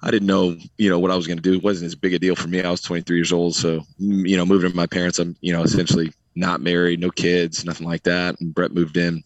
[0.02, 1.54] I didn't know, you know, what I was going to do.
[1.54, 2.62] It wasn't as big a deal for me.
[2.62, 3.54] I was 23 years old.
[3.54, 7.64] So, you know, moving in my parents, I'm, you know, essentially not married, no kids,
[7.64, 8.38] nothing like that.
[8.40, 9.24] And Brett moved in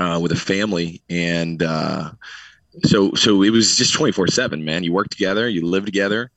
[0.00, 2.10] uh, with a family, and uh,
[2.84, 4.64] so so it was just twenty four seven.
[4.64, 6.30] Man, you work together, you live together.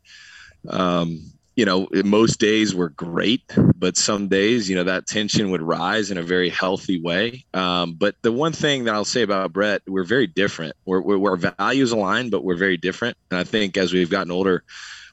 [0.67, 3.43] Um, you know, most days were great,
[3.75, 7.45] but some days, you know, that tension would rise in a very healthy way.
[7.53, 10.75] Um, but the one thing that I'll say about Brett, we're very different.
[10.85, 13.17] We're, we're, we're values aligned, but we're very different.
[13.29, 14.63] And I think as we've gotten older,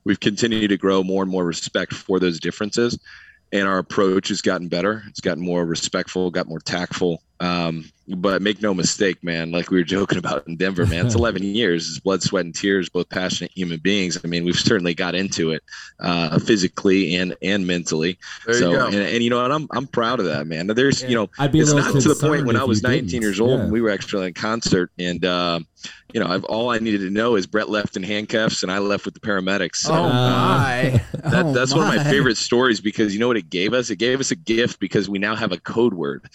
[0.05, 2.99] we've continued to grow more and more respect for those differences.
[3.53, 5.03] And our approach has gotten better.
[5.09, 7.23] It's gotten more respectful, got more tactful.
[7.41, 11.15] Um, but make no mistake, man, like we were joking about in Denver, man, it's
[11.17, 14.19] 11 years, it's blood, sweat, and tears, both passionate human beings.
[14.23, 15.63] I mean, we've certainly got into it
[16.01, 18.19] uh, physically and and mentally.
[18.47, 20.67] There so, and, and, you know what, I'm I'm proud of that, man.
[20.67, 21.09] There's, yeah.
[21.09, 23.23] you know, I'd be it's not to the point when I was 19 didn't.
[23.23, 23.65] years old yeah.
[23.65, 25.61] and we were actually in concert and, uh,
[26.13, 28.79] you know, I've, all I needed to know is Brett left in handcuffs and I
[28.79, 29.77] left with the paramedics.
[29.77, 31.03] So, oh my!
[31.25, 31.89] Uh, that, that's oh my.
[31.89, 33.91] one of my favorite stories because you know what it gave us?
[33.91, 36.29] It gave us a gift because we now have a code word.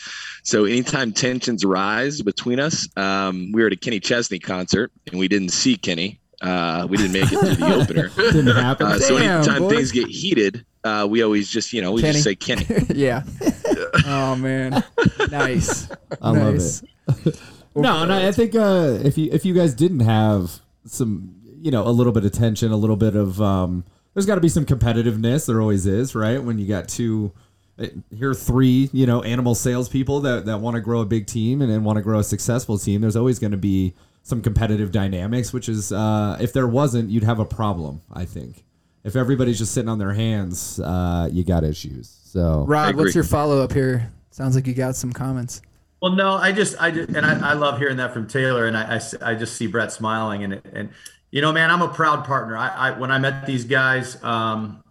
[0.44, 5.20] So anytime tensions rise between us, um, we were at a Kenny Chesney concert and
[5.20, 6.20] we didn't see Kenny.
[6.42, 8.10] Uh, we didn't make it to the opener.
[8.16, 8.88] didn't happen.
[8.88, 9.70] Uh, so anytime boy.
[9.70, 12.14] things get heated, uh, we always just you know we Kenny.
[12.14, 12.66] just say Kenny.
[12.94, 13.24] yeah.
[14.06, 14.84] oh man,
[15.32, 15.90] nice.
[16.22, 16.84] I nice.
[17.08, 17.42] love it.
[17.76, 21.72] no, and I, I think uh, if you if you guys didn't have some you
[21.72, 24.50] know a little bit of tension, a little bit of um, there's got to be
[24.50, 25.48] some competitiveness.
[25.48, 26.44] There always is, right?
[26.44, 27.32] When you got two
[27.78, 31.62] here are three, you know, animal salespeople that, that want to grow a big team
[31.62, 33.02] and, and want to grow a successful team.
[33.02, 37.24] There's always going to be some competitive dynamics, which is, uh, if there wasn't, you'd
[37.24, 38.64] have a problem, I think.
[39.04, 42.18] If everybody's just sitting on their hands, uh, you got issues.
[42.24, 44.12] So, Rod, what's your follow up here?
[44.32, 45.62] Sounds like you got some comments.
[46.02, 48.76] Well, no, I just, I just, and I, I love hearing that from Taylor, and
[48.76, 50.90] I, I, I just see Brett smiling, and and
[51.32, 52.58] you know, man, I'm a proud partner.
[52.58, 54.84] I, I when I met these guys, um,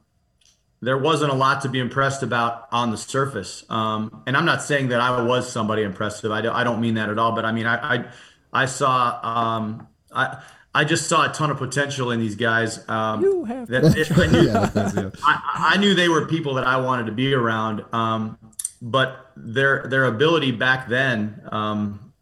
[0.85, 3.65] there wasn't a lot to be impressed about on the surface.
[3.69, 6.31] Um, and I'm not saying that I was somebody impressive.
[6.31, 7.33] I, do, I don't mean that at all.
[7.33, 8.05] But I mean, I I,
[8.53, 10.43] I saw um, I.
[10.77, 12.81] I just saw a ton of potential in these guys.
[12.89, 16.67] Um, you have that it, I, knew, yeah, I, I, knew they were people that
[16.67, 17.85] I wanted to be around.
[17.93, 18.37] Um,
[18.83, 22.13] but their their ability back then um,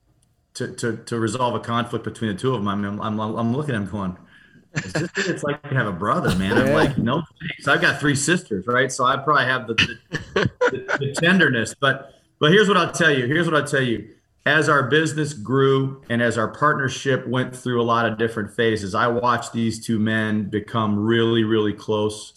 [0.55, 3.37] to, to to resolve a conflict between the two of them, I mean, I'm, I'm,
[3.37, 4.18] I'm looking at them going,
[4.74, 6.56] it's just it's like you have a brother, man.
[6.56, 7.68] I'm like, no thanks.
[7.68, 8.90] I've got three sisters, right?
[8.90, 11.74] So I probably have the the, the, the tenderness.
[11.78, 13.26] But but here's what I'll tell you.
[13.26, 14.08] Here's what I'll tell you.
[14.44, 18.94] As our business grew and as our partnership went through a lot of different phases,
[18.94, 22.35] I watched these two men become really, really close.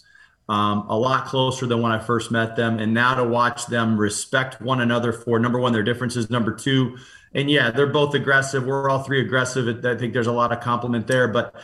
[0.48, 2.78] Um, a lot closer than when I first met them.
[2.78, 6.96] And now to watch them respect one another for number one, their differences, number two,
[7.36, 8.64] and yeah, they're both aggressive.
[8.64, 9.84] We're all three aggressive.
[9.84, 11.28] I think there's a lot of compliment there.
[11.28, 11.54] But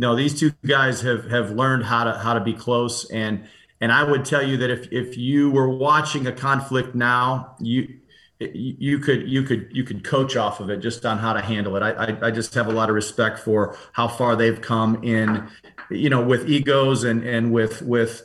[0.00, 3.44] no, these two guys have have learned how to how to be close and
[3.82, 7.98] and I would tell you that if if you were watching a conflict now, you
[8.38, 11.76] you could you could you could coach off of it just on how to handle
[11.76, 11.82] it.
[11.82, 15.48] I, I, I just have a lot of respect for how far they've come in,
[15.90, 18.22] you know, with egos and and with with,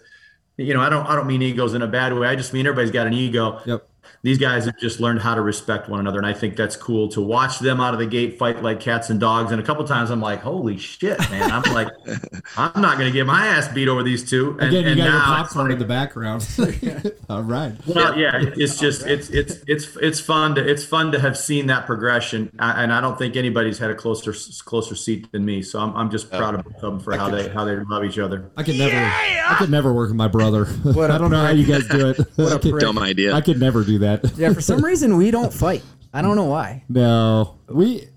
[0.55, 2.27] you know, I don't I don't mean egos in a bad way.
[2.27, 3.61] I just mean everybody's got an ego.
[3.65, 3.88] Yep
[4.21, 7.07] these guys have just learned how to respect one another and i think that's cool
[7.09, 9.51] to watch them out of the gate fight like cats and dogs.
[9.51, 11.51] And a couple times i'm like holy shit man.
[11.51, 11.87] I'm like
[12.57, 14.57] i'm not going to get my ass beat over these two.
[14.59, 16.47] And, again you got your popcorn like, in the background.
[17.29, 17.73] All right.
[17.87, 21.67] Well yeah it's just it's it's it's it's fun to it's fun to have seen
[21.67, 22.51] that progression.
[22.59, 25.61] And i don't think anybody's had a closer closer seat than me.
[25.61, 28.51] So i'm, I'm just proud of them for how they how they love each other.
[28.57, 29.47] I could never yeah!
[29.49, 30.67] i could never work with my brother.
[30.85, 32.19] I don't know how you guys do it.
[32.35, 33.33] What a dumb idea.
[33.33, 34.38] I could never do that that.
[34.38, 35.84] Yeah, for some reason we don't fight.
[36.13, 36.84] I don't know why.
[36.88, 38.08] No, we,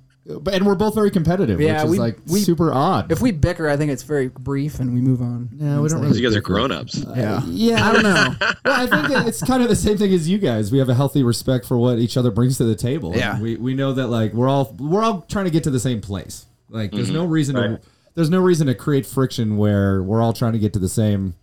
[0.52, 1.60] and we're both very competitive.
[1.60, 3.10] Yeah, which is we- like we- super odd.
[3.10, 5.50] If we bicker, I think it's very brief and we move on.
[5.54, 6.18] Yeah, we don't really.
[6.18, 7.04] You guys are grown ups.
[7.04, 7.42] Uh, yeah.
[7.46, 8.34] yeah, I don't know.
[8.40, 10.70] well, I think it's kind of the same thing as you guys.
[10.70, 13.16] We have a healthy respect for what each other brings to the table.
[13.16, 13.40] Yeah.
[13.40, 16.00] we we know that like we're all we're all trying to get to the same
[16.00, 16.46] place.
[16.70, 17.30] Like, there's no mhm.
[17.30, 17.80] reason to
[18.14, 21.34] there's no reason to create friction where we're all trying to get to the same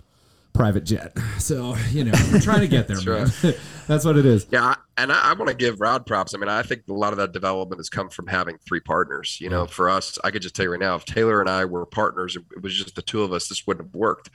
[0.53, 1.17] private jet.
[1.39, 3.31] So you know, we're trying to get there, man.
[3.87, 4.47] That's what it is.
[4.49, 6.33] Yeah, and I, I want to give Rod props.
[6.33, 9.37] I mean, I think a lot of that development has come from having three partners.
[9.39, 11.65] You know, for us, I could just tell you right now, if Taylor and I
[11.65, 13.47] were partners, it was just the two of us.
[13.47, 14.29] This wouldn't have worked.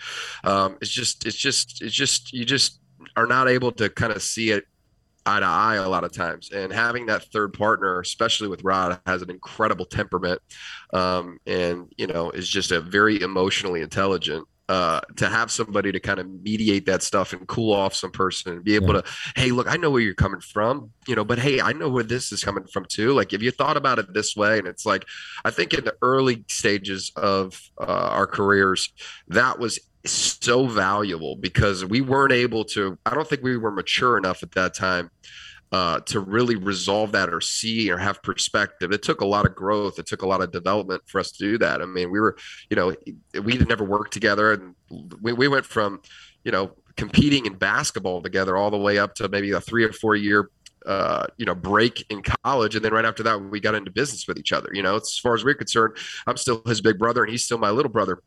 [0.45, 2.81] Um, it's just, it's just, it's just, you just
[3.17, 4.65] are not able to kind of see it
[5.27, 6.51] eye to eye a lot of times.
[6.51, 10.41] And having that third partner, especially with Rod, has an incredible temperament,
[10.93, 15.99] um, and you know, is just a very emotionally intelligent uh, to have somebody to
[15.99, 19.01] kind of mediate that stuff and cool off some person and be able yeah.
[19.01, 21.89] to, hey, look, I know where you're coming from, you know, but hey, I know
[21.89, 23.13] where this is coming from too.
[23.13, 25.05] Like, if you thought about it this way, and it's like,
[25.45, 28.93] I think in the early stages of uh, our careers,
[29.27, 34.17] that was so valuable because we weren't able to, I don't think we were mature
[34.17, 35.11] enough at that time
[35.73, 38.93] uh, to really resolve that or see or have perspective.
[38.93, 39.99] It took a lot of growth.
[39.99, 41.81] It took a lot of development for us to do that.
[41.81, 42.37] I mean, we were,
[42.69, 42.95] you know,
[43.43, 44.75] we had never worked together, and
[45.21, 46.01] we, we went from,
[46.45, 49.93] you know, competing in basketball together all the way up to maybe a three or
[49.93, 50.51] four year
[50.87, 54.27] uh, you know, break in college, and then right after that, we got into business
[54.27, 54.71] with each other.
[54.73, 57.59] You know, as far as we're concerned, I'm still his big brother, and he's still
[57.59, 58.23] my little brother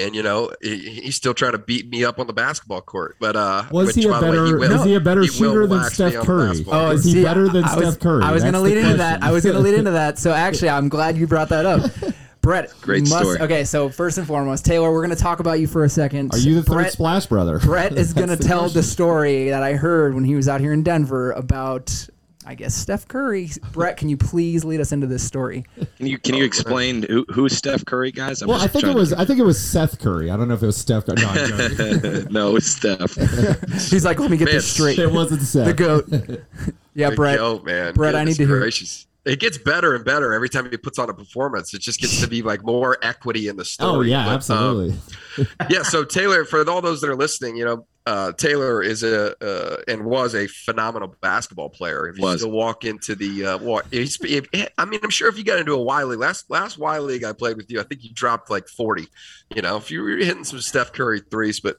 [0.00, 3.16] and you know he, he's still trying to beat me up on the basketball court.
[3.20, 4.42] But uh, was which, he a better?
[4.42, 6.64] Way, he will, he a better shooter than Steph Curry?
[6.68, 8.24] Oh, is he better than Steph Curry?
[8.24, 9.22] I was going to lead into that.
[9.22, 10.18] I was going to lead into that.
[10.18, 11.90] So actually, I'm glad you brought that up.
[12.40, 13.38] Brett, great must, story.
[13.40, 16.32] Okay, so first and foremost, Taylor, we're going to talk about you for a second.
[16.32, 17.58] Are you the Brett, third Splash brother?
[17.58, 20.72] Brett is going to tell the story that I heard when he was out here
[20.72, 22.08] in Denver about
[22.46, 23.50] I guess Steph Curry.
[23.72, 25.66] Brett, can you please lead us into this story?
[25.98, 28.40] Can you can you explain who who's Steph Curry, guys?
[28.40, 29.20] I'm well, I think it was to...
[29.20, 30.30] I think it was Seth Curry.
[30.30, 31.04] I don't know if it was Steph.
[31.06, 31.16] Curry.
[31.16, 33.14] No, no, it's Steph.
[33.90, 34.98] He's like, let me get man, this straight.
[34.98, 35.66] It wasn't Seth.
[35.66, 36.08] The goat.
[36.92, 37.38] Yeah, Brett.
[37.38, 37.94] Goat, man.
[37.94, 38.70] Brett, Goodness I need to hear.
[39.24, 41.74] Gracious it gets better and better every time he puts on a performance.
[41.74, 43.96] It just gets to be like more equity in the story.
[43.96, 44.96] Oh yeah, but, absolutely.
[45.38, 45.82] Um, yeah.
[45.82, 49.82] So Taylor, for all those that are listening, you know, uh, Taylor is a uh,
[49.86, 52.08] and was a phenomenal basketball player.
[52.08, 52.40] If you was.
[52.40, 54.16] still walk into the uh, walk, if,
[54.78, 57.24] I mean, I'm sure if you got into a Y League last last Y League
[57.24, 59.06] I played with you, I think you dropped like 40.
[59.54, 61.76] You know, if you were hitting some Steph Curry threes, but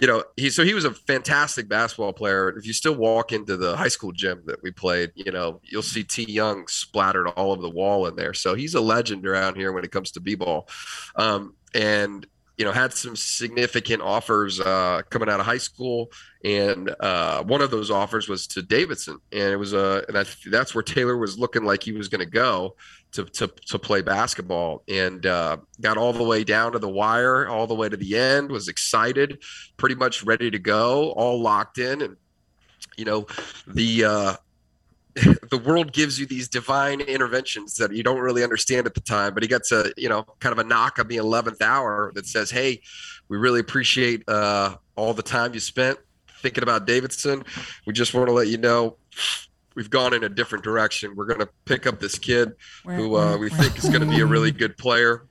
[0.00, 2.50] you know, he so he was a fantastic basketball player.
[2.56, 5.82] If you still walk into the high school gym that we played, you know, you'll
[5.82, 8.34] see T Young splattered all over the wall in there.
[8.34, 10.68] So he's a legend around here when it comes to b-ball.
[11.16, 12.26] Um, and
[12.58, 16.10] you know, had some significant offers uh, coming out of high school,
[16.44, 20.16] and uh, one of those offers was to Davidson, and it was a, uh, and
[20.16, 22.74] that's that's where Taylor was looking like he was going to go.
[23.12, 27.48] To, to, to play basketball and uh, got all the way down to the wire,
[27.48, 29.42] all the way to the end, was excited,
[29.76, 32.02] pretty much ready to go, all locked in.
[32.02, 32.16] And,
[32.96, 33.26] you know,
[33.66, 34.34] the, uh,
[35.50, 39.34] the world gives you these divine interventions that you don't really understand at the time,
[39.34, 42.26] but he gets a, you know, kind of a knock on the 11th hour that
[42.26, 42.82] says, Hey,
[43.28, 45.98] we really appreciate uh, all the time you spent
[46.40, 47.44] thinking about Davidson.
[47.86, 48.96] We just want to let you know
[49.78, 51.14] we've gone in a different direction.
[51.14, 54.18] We're going to pick up this kid who uh, we think is going to be
[54.18, 55.28] a really good player,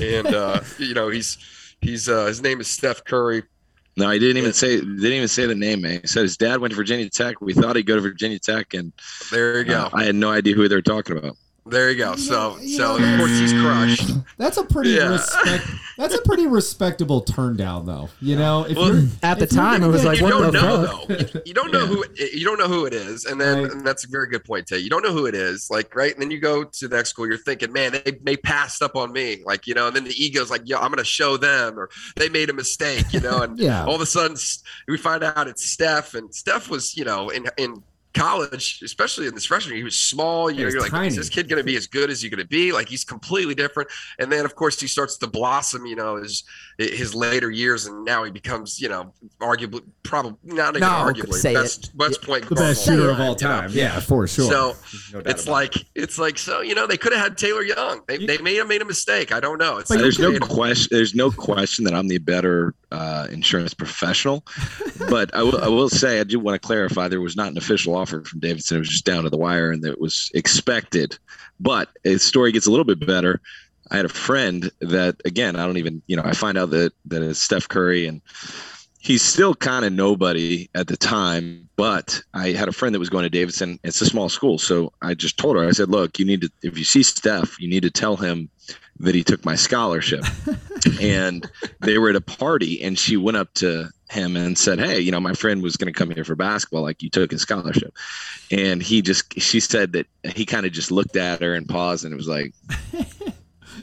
[0.00, 1.38] and uh, you know he's
[1.80, 3.42] he's uh, his name is Steph Curry.
[3.96, 6.02] No, he didn't even say didn't even say the name, man.
[6.02, 7.40] He said his dad went to Virginia Tech.
[7.40, 8.92] We thought he'd go to Virginia Tech, and
[9.32, 9.88] there you go.
[9.92, 11.36] I had no idea who they were talking about.
[11.70, 12.16] There you go.
[12.16, 13.62] So, you so know, of course he's mm.
[13.62, 14.10] crushed.
[14.38, 15.10] That's a pretty yeah.
[15.10, 15.64] respect.
[15.96, 18.08] That's a pretty respectable turn down, though.
[18.20, 20.86] You know, if well, at the time it was like, you what don't the know
[20.86, 21.08] fuck?
[21.08, 21.40] though.
[21.44, 23.72] You, don't know who you don't know who it is, and then right.
[23.72, 24.78] and that's a very good point, Tay.
[24.78, 27.10] You don't know who it is, like right, and then you go to the next
[27.10, 27.26] school.
[27.26, 30.14] You're thinking, man, they they passed up on me, like you know, and then the
[30.14, 33.58] ego's like, yo, I'm gonna show them, or they made a mistake, you know, and
[33.60, 33.84] yeah.
[33.84, 34.36] all of a sudden
[34.88, 37.82] we find out it's Steph, and Steph was, you know, in in
[38.14, 40.50] college, especially in this freshman, year, he was small.
[40.50, 41.08] You know, you're like, tiny.
[41.08, 42.72] is this kid going to be as good as you're going to be?
[42.72, 43.88] Like he's completely different.
[44.18, 45.86] And then of course he starts to blossom.
[45.86, 46.44] You know, his
[46.78, 51.42] his later years, and now he becomes, you know, arguably, probably not even no, arguably
[51.42, 53.70] best West Point the best shooter of all time.
[53.70, 53.82] You know?
[53.82, 54.50] Yeah, for sure.
[54.50, 54.76] So
[55.12, 55.86] no it's like it.
[55.94, 58.02] it's like so you know they could have had Taylor Young.
[58.06, 59.32] They, they may have made a mistake.
[59.32, 59.78] I don't know.
[59.78, 60.88] It's there's no question.
[60.90, 64.44] There's no question that I'm the better uh, insurance professional.
[65.08, 67.58] but I, w- I will say I do want to clarify there was not an
[67.58, 68.76] official offer from Davidson.
[68.76, 71.18] It was just down to the wire, and it was expected.
[71.58, 73.40] But the story gets a little bit better.
[73.90, 76.92] I had a friend that, again, I don't even, you know, I find out that
[77.06, 78.20] that it's Steph Curry, and
[78.98, 81.68] he's still kind of nobody at the time.
[81.76, 83.80] But I had a friend that was going to Davidson.
[83.82, 86.50] It's a small school, so I just told her, I said, "Look, you need to,
[86.62, 88.48] if you see Steph, you need to tell him
[88.98, 90.24] that he took my scholarship."
[91.00, 95.00] and they were at a party, and she went up to him and said, "Hey,
[95.00, 96.82] you know, my friend was going to come here for basketball.
[96.82, 97.94] Like you took his scholarship."
[98.50, 102.04] And he just, she said that he kind of just looked at her and paused,
[102.04, 102.52] and it was like.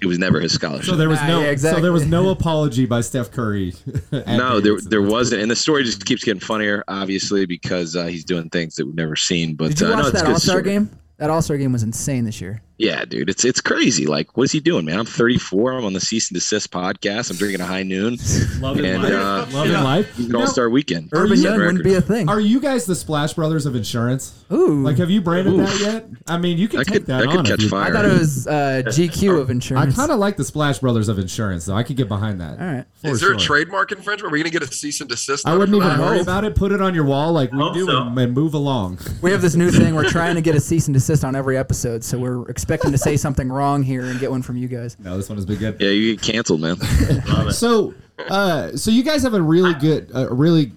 [0.01, 0.85] it was never his scholarship.
[0.85, 1.79] So there was no, yeah, exactly.
[1.79, 3.73] so there was no apology by Steph Curry.
[4.11, 8.23] no, there there wasn't, and the story just keeps getting funnier, obviously, because uh, he's
[8.23, 9.55] doing things that we've never seen.
[9.55, 10.89] But did you uh, watch no, that All Star game?
[11.17, 12.61] That All Star game was insane this year.
[12.77, 14.05] Yeah, dude, it's it's crazy.
[14.05, 14.99] Like, what is he doing, man?
[14.99, 15.73] I'm 34.
[15.73, 17.31] I'm on the Cease and Desist podcast.
[17.31, 18.17] I'm drinking a high noon.
[18.59, 19.11] Love and, life.
[19.11, 20.35] Uh, Love yeah, life.
[20.35, 21.09] All Star weekend.
[21.11, 22.29] Urban Young wouldn't be a thing.
[22.29, 24.43] Are you guys the Splash Brothers of insurance?
[24.51, 25.57] Ooh, like have you branded Ooh.
[25.57, 26.05] that yet?
[26.27, 27.37] I mean, you can take could, that, that on.
[27.37, 27.89] Could catch you, fire.
[27.89, 29.95] I thought it was uh, GQ of insurance.
[29.95, 31.75] I kind of like the Splash Brothers of insurance, though.
[31.75, 32.59] I could get behind that.
[32.59, 32.85] All right.
[33.03, 33.33] Is there sure.
[33.33, 34.31] a trademark infringement?
[34.31, 35.47] Are we going to get a cease and desist?
[35.47, 36.55] I wouldn't even worry about it.
[36.55, 38.03] Put it on your wall like we do so.
[38.03, 38.99] and move along.
[39.21, 39.95] We have this new thing.
[39.95, 42.97] We're trying to get a cease and desist on every episode, so we're expecting to
[42.97, 44.99] say something wrong here and get one from you guys.
[44.99, 45.77] No, this one has been good.
[45.79, 46.77] Yeah, you get canceled, man.
[47.51, 47.93] so,
[48.29, 50.73] uh, so you guys have a really good, a uh, really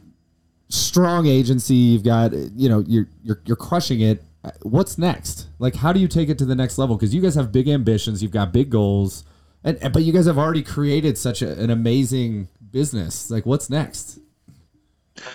[0.68, 1.74] strong agency.
[1.74, 4.22] You've got, you know, you're you're you're crushing it.
[4.62, 5.48] What's next?
[5.58, 6.96] Like, how do you take it to the next level?
[6.96, 8.22] Because you guys have big ambitions.
[8.22, 9.24] You've got big goals,
[9.64, 13.30] and but you guys have already created such a, an amazing business.
[13.30, 14.20] Like, what's next?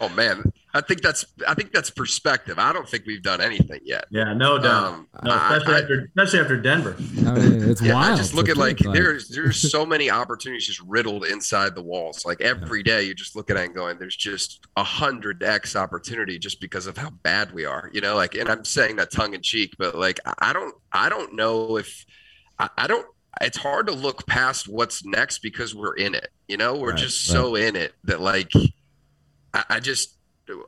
[0.02, 2.60] Oh man, I think that's I think that's perspective.
[2.60, 4.06] I don't think we've done anything yet.
[4.10, 4.84] Yeah, no doubt.
[4.84, 6.96] Um, no, especially I, after especially after Denver.
[7.00, 8.14] I mean, it's yeah, wild.
[8.14, 11.82] I just look at like, like there's there's so many opportunities just riddled inside the
[11.82, 12.26] walls.
[12.26, 15.76] Like every day, you just look at it and going, there's just a hundred x
[15.76, 17.90] opportunity just because of how bad we are.
[17.94, 21.08] You know, like, and I'm saying that tongue in cheek, but like, I don't I
[21.08, 22.06] don't know if
[22.60, 23.08] I, I don't
[23.42, 26.30] it's hard to look past what's next because we're in it.
[26.48, 27.34] You know, we're right, just right.
[27.34, 28.52] so in it that like
[29.56, 30.16] I, I just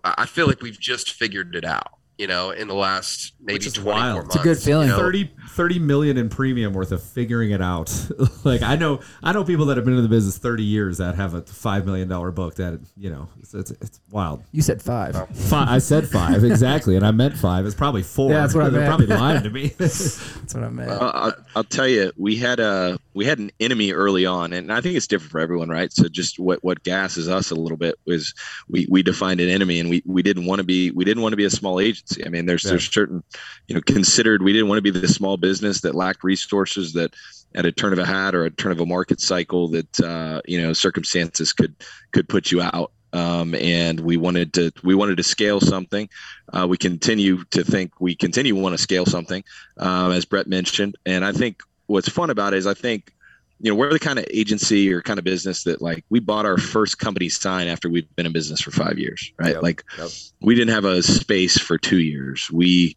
[0.04, 3.84] I feel like we've just figured it out you know, in the last maybe 24
[3.84, 4.16] wild.
[4.16, 4.36] months.
[4.36, 4.88] It's a good feeling.
[4.88, 5.00] You know?
[5.00, 7.94] 30, 30 million in premium worth of figuring it out.
[8.44, 11.16] like I know, I know people that have been in the business 30 years that
[11.16, 14.44] have a $5 million book that, you know, it's, it's, it's wild.
[14.52, 15.16] You said five.
[15.16, 15.28] Oh.
[15.34, 15.70] five.
[15.70, 16.96] I said five, exactly.
[16.96, 17.66] And I meant five.
[17.66, 18.32] It's probably four.
[18.32, 18.76] Yeah, that's what I meant.
[18.76, 19.68] They're probably lying to me.
[19.78, 20.90] that's what I meant.
[20.90, 24.74] Well, I'll, I'll, tell you, we had a, we had an enemy early on and
[24.74, 25.94] I think it's different for everyone, right?
[25.94, 28.34] So just what, what gasses us a little bit was
[28.68, 31.34] we, we defined an enemy and we, we didn't want to be, we didn't want
[31.34, 31.80] to be a small
[32.26, 32.72] I mean, there's, yeah.
[32.72, 33.24] there's certain,
[33.68, 37.14] you know, considered we didn't want to be the small business that lacked resources that
[37.56, 40.42] at a turn of a hat or a turn of a market cycle that uh,
[40.46, 41.76] you know circumstances could
[42.12, 42.92] could put you out.
[43.14, 46.10] Um, and we wanted to we wanted to scale something.
[46.52, 49.44] Uh, we continue to think we continue want to scale something,
[49.78, 50.98] um, as Brett mentioned.
[51.06, 53.14] And I think what's fun about it is I think
[53.60, 56.46] you know, we're the kind of agency or kind of business that like we bought
[56.46, 59.56] our first company sign after we've been in business for five years, right?
[59.56, 60.10] Yep, like yep.
[60.42, 62.52] we didn't have a space for two years.
[62.52, 62.96] We,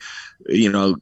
[0.49, 0.97] you know,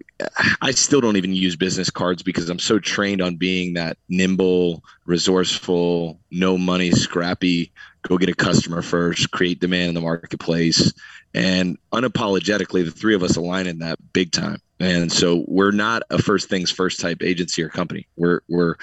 [0.63, 4.85] I still don't even use business cards because I'm so trained on being that nimble,
[5.07, 10.93] resourceful, no money, scrappy, go get a customer first, create demand in the marketplace.
[11.35, 14.61] And unapologetically, the three of us align in that big time.
[14.81, 18.07] And so we're not a first things first type agency or company.
[18.17, 18.77] We're we're,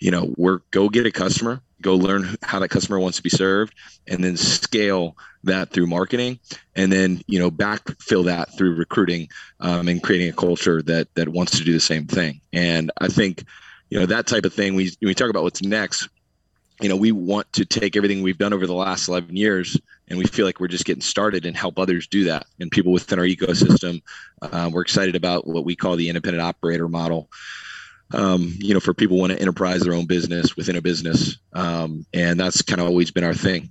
[0.00, 3.28] you know, we're go get a customer, go learn how that customer wants to be
[3.28, 3.74] served,
[4.06, 6.38] and then scale that through marketing,
[6.74, 9.28] and then you know backfill that through recruiting
[9.60, 12.40] um, and creating a culture that that wants to do the same thing.
[12.52, 13.44] And I think,
[13.90, 14.74] you know, that type of thing.
[14.74, 16.08] We we talk about what's next
[16.80, 20.18] you know, we want to take everything we've done over the last 11 years and
[20.18, 22.46] we feel like we're just getting started and help others do that.
[22.60, 24.02] And people within our ecosystem,
[24.40, 27.28] uh, we're excited about what we call the independent operator model.
[28.12, 31.38] Um, you know, for people want to enterprise their own business within a business.
[31.54, 33.70] Um, and that's kind of always been our thing.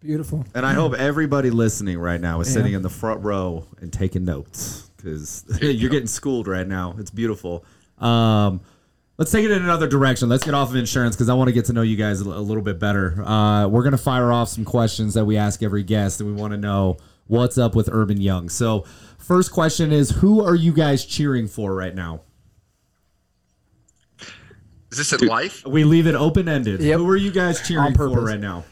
[0.00, 0.44] Beautiful.
[0.54, 2.54] And I hope everybody listening right now is yeah.
[2.54, 6.96] sitting in the front row and taking notes because you're getting schooled right now.
[6.98, 7.64] It's beautiful.
[7.98, 8.62] Um,
[9.16, 10.28] Let's take it in another direction.
[10.28, 12.24] Let's get off of insurance because I want to get to know you guys a
[12.28, 13.22] little bit better.
[13.24, 16.40] Uh, we're going to fire off some questions that we ask every guest, and we
[16.40, 16.96] want to know
[17.28, 18.48] what's up with Urban Young.
[18.48, 18.84] So,
[19.16, 22.22] first question is Who are you guys cheering for right now?
[24.90, 25.64] Is this in life?
[25.64, 26.80] We leave it open ended.
[26.80, 26.98] Yep.
[26.98, 28.64] Who are you guys cheering for right now?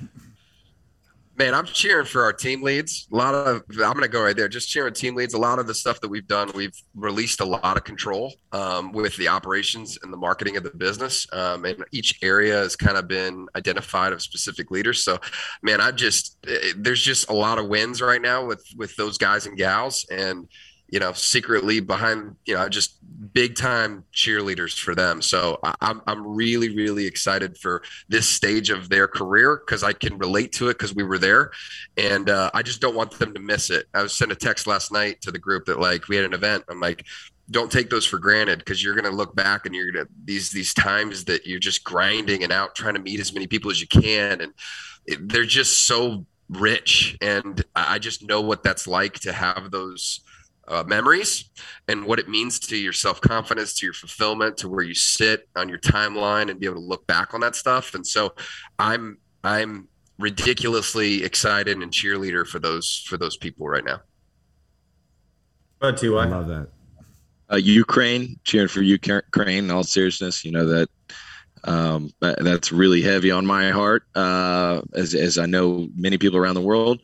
[1.38, 3.08] Man, I'm cheering for our team leads.
[3.10, 4.48] A lot of I'm going to go right there.
[4.48, 5.32] Just cheering team leads.
[5.32, 8.92] A lot of the stuff that we've done, we've released a lot of control um,
[8.92, 11.26] with the operations and the marketing of the business.
[11.32, 15.02] Um, and each area has kind of been identified of specific leaders.
[15.02, 15.18] So,
[15.62, 19.16] man, I just eh, there's just a lot of wins right now with with those
[19.16, 20.46] guys and gals, and
[20.93, 22.99] you know, secretly behind, you know, just
[23.32, 25.22] big time cheerleaders for them.
[25.22, 30.18] So I'm, I'm really, really excited for this stage of their career because I can
[30.18, 31.51] relate to it because we were there.
[31.97, 33.86] And uh, I just don't want them to miss it.
[33.95, 36.34] I was sent a text last night to the group that like we had an
[36.34, 36.64] event.
[36.68, 37.07] I'm like,
[37.51, 40.12] don't take those for granted because you're going to look back and you're going to
[40.26, 43.70] these these times that you're just grinding and out trying to meet as many people
[43.70, 44.53] as you can and
[45.07, 50.20] it, they're just so rich and i just know what that's like to have those
[50.68, 51.50] uh, memories
[51.88, 55.48] and what it means to your self confidence, to your fulfillment, to where you sit
[55.56, 57.94] on your timeline and be able to look back on that stuff.
[57.94, 58.34] And so,
[58.78, 59.88] I'm I'm
[60.18, 64.00] ridiculously excited and cheerleader for those for those people right now.
[65.80, 66.68] But too, I love that.
[67.52, 69.64] Uh, Ukraine, cheering for Ukraine.
[69.64, 70.88] In all seriousness, you know that
[71.64, 76.54] um, that's really heavy on my heart, uh, as as I know many people around
[76.54, 77.00] the world.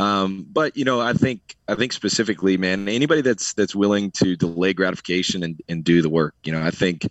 [0.00, 4.34] Um, but you know, I think I think specifically, man, anybody that's that's willing to
[4.34, 6.34] delay gratification and, and do the work.
[6.42, 7.06] You know, I think,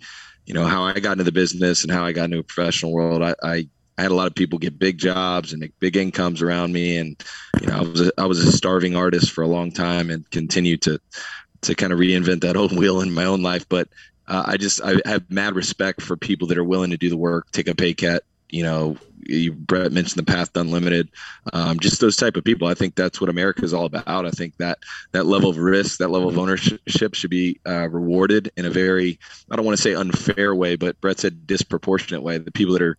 [0.47, 2.91] you know, how I got into the business and how I got into a professional
[2.91, 3.21] world.
[3.21, 3.67] I, I,
[3.99, 7.23] I had a lot of people get big jobs and big incomes around me, and
[7.61, 10.27] you know, I was a, I was a starving artist for a long time and
[10.31, 10.99] continue to
[11.61, 13.69] to kind of reinvent that old wheel in my own life.
[13.69, 13.87] But
[14.27, 17.17] uh, I just I have mad respect for people that are willing to do the
[17.17, 21.09] work, take a pay cut, you know, you, Brett mentioned the path unlimited,
[21.53, 22.67] um, just those type of people.
[22.67, 24.25] I think that's what America is all about.
[24.25, 24.79] I think that
[25.11, 29.19] that level of risk, that level of ownership should be uh, rewarded in a very,
[29.51, 32.37] I don't want to say unfair way, but Brett said disproportionate way.
[32.37, 32.97] The people that are,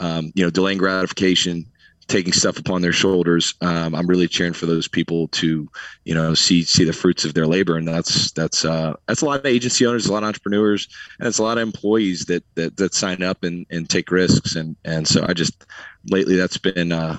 [0.00, 1.66] um, you know, delaying gratification,
[2.08, 3.54] taking stuff upon their shoulders.
[3.60, 5.68] Um, I'm really cheering for those people to,
[6.04, 9.26] you know, see see the fruits of their labor, and that's that's uh, that's a
[9.26, 10.88] lot of agency owners, a lot of entrepreneurs,
[11.18, 14.56] and it's a lot of employees that that that sign up and and take risks,
[14.56, 15.66] and and so I just
[16.10, 17.18] lately that's been uh,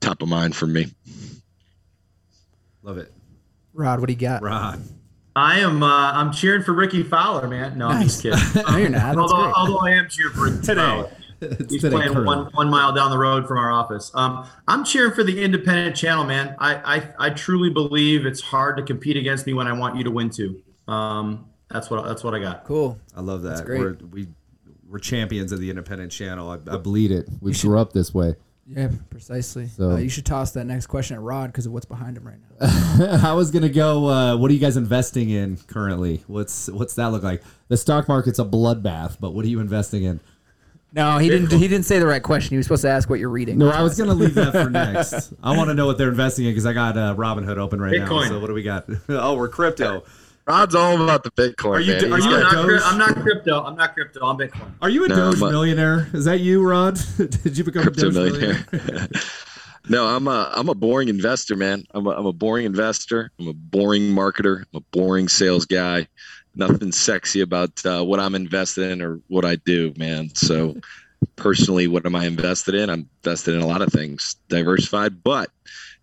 [0.00, 0.86] top of mind for me.
[2.82, 3.12] Love it,
[3.74, 4.00] Rod.
[4.00, 4.82] What do you got, Rod?
[5.36, 5.82] I am.
[5.82, 7.78] Uh, I'm cheering for Rickie Fowler, man.
[7.78, 8.24] No, nice.
[8.24, 8.62] I'm just kidding.
[8.70, 9.16] no, you're not.
[9.16, 10.80] although, although I am cheering for today.
[10.80, 11.10] Fowler.
[11.68, 14.10] He's playing one, one mile down the road from our office.
[14.14, 16.56] Um, I'm cheering for the independent channel, man.
[16.58, 20.04] I, I, I truly believe it's hard to compete against me when I want you
[20.04, 20.62] to win too.
[20.88, 22.64] Um, that's what that's what I got.
[22.64, 22.98] Cool.
[23.14, 23.66] I love that.
[23.66, 24.28] We're, we
[24.88, 26.50] we're champions of the independent channel.
[26.50, 27.28] I, I bleed it.
[27.40, 28.36] We grew up this way.
[28.66, 29.66] Yeah, precisely.
[29.68, 32.26] So uh, you should toss that next question at Rod because of what's behind him
[32.26, 33.20] right now.
[33.30, 34.08] I was gonna go.
[34.08, 36.22] Uh, what are you guys investing in currently?
[36.26, 37.42] What's what's that look like?
[37.68, 40.20] The stock market's a bloodbath, but what are you investing in?
[40.92, 41.52] No, he didn't.
[41.52, 42.50] He didn't say the right question.
[42.50, 43.58] He was supposed to ask what you're reading.
[43.58, 45.34] No, I was going to leave that for next.
[45.42, 47.92] I want to know what they're investing in because I got uh, Robinhood open right
[47.92, 48.22] Bitcoin.
[48.22, 48.28] now.
[48.28, 48.86] So what do we got?
[49.08, 50.04] oh, we're crypto.
[50.46, 51.76] Rod's all about the Bitcoin.
[51.76, 51.92] Are you?
[51.92, 52.12] Man.
[52.12, 52.80] Are you I'm, not Doge?
[52.82, 53.62] I'm not crypto.
[53.64, 54.26] I'm not crypto.
[54.26, 54.72] I'm Bitcoin.
[54.80, 56.08] Are you a no, Doge millionaire?
[56.14, 56.98] Is that you, Rod?
[57.18, 58.66] Did you become a Doge millionaire?
[58.72, 59.08] millionaire?
[59.90, 61.84] no, I'm a I'm a boring investor, man.
[61.92, 63.30] I'm a, I'm a boring investor.
[63.38, 64.64] I'm a boring marketer.
[64.72, 66.08] I'm a boring sales guy
[66.58, 70.34] nothing sexy about uh, what I'm invested in or what I do, man.
[70.34, 70.76] So
[71.36, 72.90] personally, what am I invested in?
[72.90, 75.50] I'm invested in a lot of things, diversified, but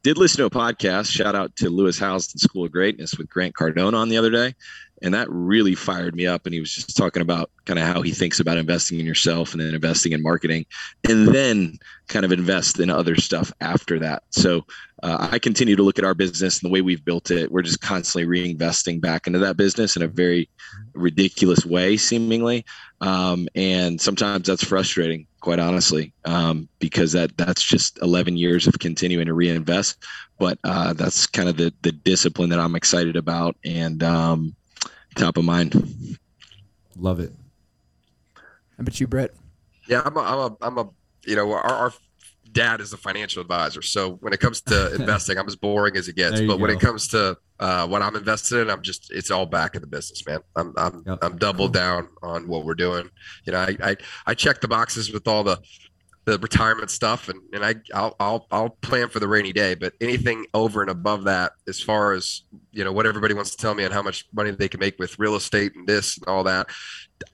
[0.04, 1.10] did listen to a podcast.
[1.12, 4.54] Shout out to Lewis Howes School of Greatness with Grant Cardone on the other day.
[5.02, 6.46] And that really fired me up.
[6.46, 9.52] And he was just talking about kind of how he thinks about investing in yourself
[9.52, 10.66] and then investing in marketing
[11.10, 11.78] and then
[12.08, 14.24] kind of invest in other stuff after that.
[14.32, 14.66] So
[15.04, 17.52] uh, I continue to look at our business and the way we've built it.
[17.52, 20.50] We're just constantly reinvesting back into that business in a very
[20.94, 22.66] ridiculous way, seemingly.
[23.02, 28.80] Um, and sometimes that's frustrating, quite honestly, um, because that that's just 11 years of
[28.80, 30.04] continuing to reinvest.
[30.40, 34.56] But uh, that's kind of the the discipline that I'm excited about and um,
[35.16, 36.18] top of mind.
[36.98, 37.32] Love it.
[38.36, 38.42] How
[38.82, 39.32] about you, Brett?
[39.88, 40.90] Yeah, I'm a, I'm a, I'm a
[41.26, 41.94] you know, our, our
[42.52, 43.82] dad is a financial advisor.
[43.82, 46.42] So when it comes to investing, I'm as boring as it gets.
[46.42, 46.58] But go.
[46.58, 49.82] when it comes to uh, what I'm invested in, I'm just it's all back in
[49.82, 50.40] the business, man.
[50.56, 51.20] I'm I'm yep.
[51.22, 53.10] I'm double down on what we're doing.
[53.46, 53.96] You know, I, I
[54.26, 55.60] I check the boxes with all the
[56.26, 59.94] the retirement stuff and, and I I'll, I'll I'll plan for the rainy day but
[60.02, 63.76] anything over and above that as far as you know what everybody wants to tell
[63.76, 66.44] me and how much money they can make with real estate and this and all
[66.44, 66.68] that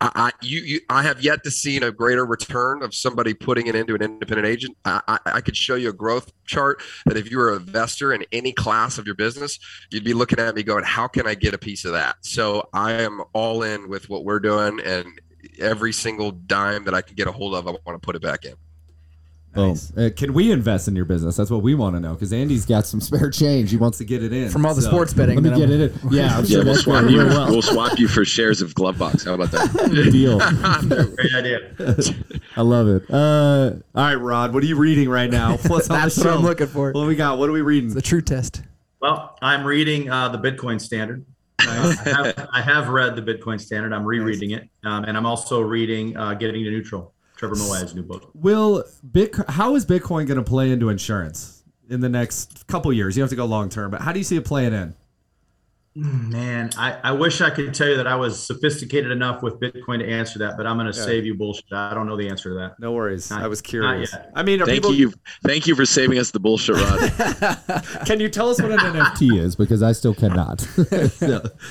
[0.02, 3.68] I, I you, you I have yet to see a greater return of somebody putting
[3.68, 4.78] it into an independent agent.
[4.86, 8.14] I, I, I could show you a growth chart that if you were an investor
[8.14, 9.58] in any class of your business
[9.90, 12.18] you'd be looking at me going how can I get a piece of that?
[12.22, 15.08] So I am all in with what we're doing and
[15.60, 18.22] every single dime that I can get a hold of I want to put it
[18.22, 18.54] back in
[19.56, 19.96] Nice.
[19.98, 21.36] Uh, can we invest in your business?
[21.36, 22.14] That's what we want to know.
[22.14, 23.70] Because Andy's got some spare change.
[23.72, 25.36] He wants to get it in from all the so, sports betting.
[25.36, 26.12] Let me get I'm, it in.
[26.12, 26.50] Yeah, I'm yeah.
[26.50, 27.18] Sure we'll swap you.
[27.18, 27.50] Well.
[27.50, 29.26] We'll swap you for shares of Glovebox.
[29.26, 30.10] How about that?
[30.12, 30.40] Deal.
[31.16, 32.44] Great idea.
[32.56, 33.10] I love it.
[33.10, 34.54] Uh, all right, Rod.
[34.54, 35.58] What are you reading right now?
[35.68, 36.92] What's on That's the what I'm looking for.
[36.94, 37.38] What we got?
[37.38, 37.88] What are we reading?
[37.88, 38.64] It's the true test.
[39.02, 41.26] Well, I'm reading uh, the Bitcoin Standard.
[41.60, 43.94] I have, I have, read the Bitcoin Standard.
[43.94, 44.62] I'm rereading nice.
[44.62, 47.14] it, um, and I'm also reading uh, Getting to Neutral.
[47.42, 48.30] Trevor Moawad's new book.
[48.36, 53.18] Will Bitcoin, how is Bitcoin going to play into insurance in the next couple years?
[53.18, 54.94] You have to go long term, but how do you see it playing in?
[55.98, 59.60] Mm, man, I, I wish I could tell you that I was sophisticated enough with
[59.60, 61.04] Bitcoin to answer that, but I'm going to yeah.
[61.04, 61.74] save you bullshit.
[61.74, 62.80] I don't know the answer to that.
[62.80, 63.32] No worries.
[63.32, 64.16] Not, I was curious.
[64.36, 64.94] I mean, thank people...
[64.94, 65.12] you,
[65.44, 67.84] thank you for saving us the bullshit, Rod.
[68.06, 69.56] Can you tell us what an NFT is?
[69.56, 70.68] Because I still cannot.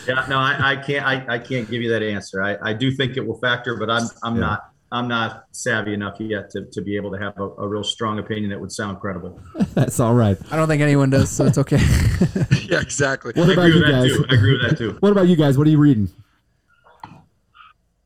[0.07, 1.07] Yeah, no, I, I can't.
[1.07, 2.43] I, I can't give you that answer.
[2.43, 4.41] I, I do think it will factor, but I'm I'm yeah.
[4.41, 7.85] not I'm not savvy enough yet to, to be able to have a, a real
[7.85, 9.41] strong opinion that would sound credible.
[9.75, 10.37] That's all right.
[10.51, 11.79] I don't think anyone does, so it's okay.
[12.69, 13.33] yeah, exactly.
[13.37, 14.11] What I about you guys?
[14.29, 14.97] I agree with that too.
[14.99, 15.57] What about you guys?
[15.57, 16.09] What are you reading?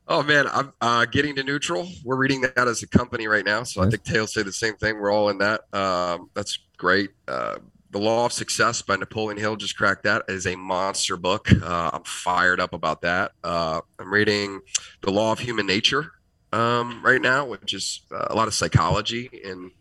[0.07, 1.87] Oh man, I'm uh, getting to neutral.
[2.03, 3.87] We're reading that as a company right now, so nice.
[3.87, 4.99] I think Tail say the same thing.
[4.99, 5.61] We're all in that.
[5.73, 7.09] Um, that's great.
[7.27, 7.55] Uh,
[7.89, 11.51] the Law of Success by Napoleon Hill just cracked that is a monster book.
[11.51, 13.31] Uh, I'm fired up about that.
[13.43, 14.61] Uh, I'm reading
[15.01, 16.11] The Law of Human Nature
[16.55, 19.71] um, right now, which is uh, a lot of psychology and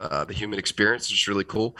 [0.00, 1.76] uh, the human experience, which is really cool.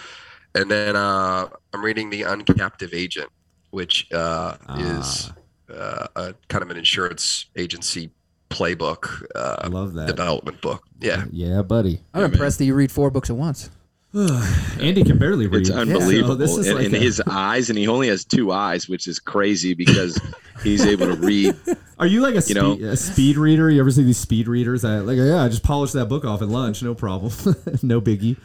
[0.55, 3.29] And then uh, I'm reading The Uncaptive Agent,
[3.71, 5.33] which uh, is
[5.69, 5.75] ah.
[5.75, 8.11] uh, a kind of an insurance agency
[8.51, 9.25] playbook.
[9.35, 10.85] Uh, I love that development book.
[11.01, 12.01] Yeah, yeah, buddy.
[12.15, 12.67] I'm yeah, impressed man.
[12.67, 13.71] that you read four books at once.
[14.81, 15.63] Andy can barely read.
[15.63, 16.41] It's unbelievable.
[16.41, 16.99] Yeah, so in, like in a...
[16.99, 20.21] his eyes, and he only has two eyes, which is crazy because
[20.63, 21.57] he's able to read.
[21.99, 23.69] Are you like a, you know, a speed reader?
[23.71, 24.85] You ever see these speed readers?
[24.85, 27.33] I, like, yeah, I just polished that book off at lunch, no problem,
[27.83, 28.37] no biggie.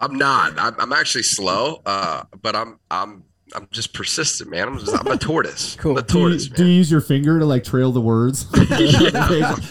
[0.00, 0.58] I'm not.
[0.58, 3.22] I'm, I'm actually slow, uh, but I'm I'm
[3.54, 4.68] I'm just persistent, man.
[4.68, 5.76] I'm, just, I'm a tortoise.
[5.80, 5.98] cool.
[5.98, 8.50] A tortoise, do, you, do, you, use your finger to like trail the words?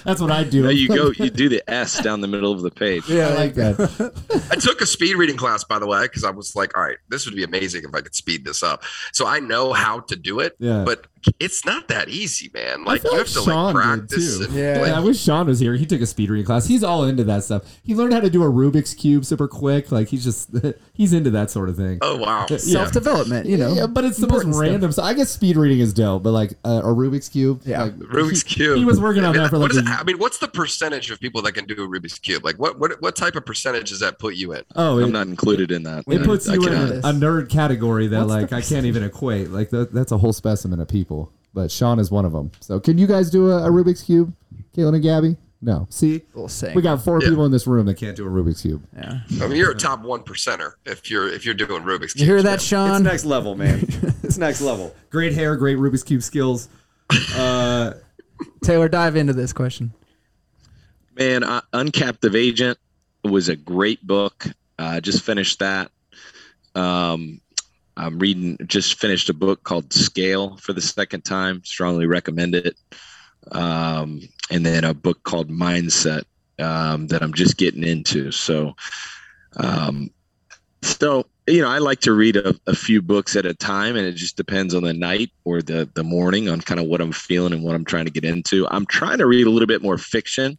[0.03, 0.63] That's what I do.
[0.63, 3.07] No, you go, you do the S down the middle of the page.
[3.07, 4.49] Yeah, I like that.
[4.51, 6.97] I took a speed reading class, by the way, because I was like, all right,
[7.09, 8.83] this would be amazing if I could speed this up.
[9.13, 10.55] So I know how to do it.
[10.59, 10.83] Yeah.
[10.85, 11.07] But
[11.39, 12.83] it's not that easy, man.
[12.83, 14.39] Like you have to Sean like practice.
[14.39, 14.79] And, yeah.
[14.79, 15.75] Like, I wish Sean was here.
[15.75, 16.67] He took a speed reading class.
[16.67, 17.63] He's all into that stuff.
[17.83, 19.91] He learned how to do a Rubik's cube super quick.
[19.91, 20.49] Like he's just
[20.93, 21.99] he's into that sort of thing.
[22.01, 22.57] Oh wow, yeah.
[22.57, 23.47] self development.
[23.47, 24.91] You know, yeah, but it's the most random.
[24.91, 27.61] So I guess speed reading is dope, but like uh, a Rubik's cube.
[27.65, 28.77] Yeah, like, Rubik's he, cube.
[28.77, 29.71] He was working on I mean, that for like.
[29.75, 32.45] I mean, what's the percentage of people that can do a Rubik's cube?
[32.45, 34.63] Like, what what what type of percentage does that put you in?
[34.75, 36.03] Oh, I'm it, not included in that.
[36.07, 39.49] It puts you in a, a, nerd category that what's like I can't even equate.
[39.49, 41.18] Like that, that's a whole specimen of people
[41.53, 42.51] but Sean is one of them.
[42.59, 44.33] So can you guys do a, a Rubik's cube,
[44.75, 45.37] Caitlin and Gabby?
[45.61, 45.87] No.
[45.89, 46.21] See,
[46.73, 47.29] we got four yeah.
[47.29, 48.81] people in this room that can't do a Rubik's cube.
[48.95, 49.19] Yeah.
[49.41, 52.15] I mean, you're a top one percenter if you're if you're doing Rubik's.
[52.15, 52.91] You hear that, Sean?
[52.91, 53.79] It's next level, man.
[54.23, 54.95] it's next level.
[55.09, 56.69] Great hair, great Rubik's cube skills.
[57.35, 57.93] Uh,
[58.63, 59.91] Taylor, dive into this question.
[61.15, 62.77] Man, uh, Uncaptive Agent
[63.25, 64.45] was a great book.
[64.77, 65.91] I uh, just finished that.
[66.73, 67.41] Um,
[67.99, 71.61] I'm reading, just finished a book called Scale for the second time.
[71.63, 72.77] Strongly recommend it.
[73.51, 74.21] Um,
[74.51, 76.23] and then a book called Mindset
[76.59, 78.31] um, that I'm just getting into.
[78.31, 78.75] So,
[79.57, 80.11] um,
[80.81, 84.05] so you know, I like to read a, a, few books at a time, and
[84.05, 87.11] it just depends on the night or the the morning on kind of what I'm
[87.11, 88.67] feeling and what I'm trying to get into.
[88.69, 90.57] I'm trying to read a little bit more fiction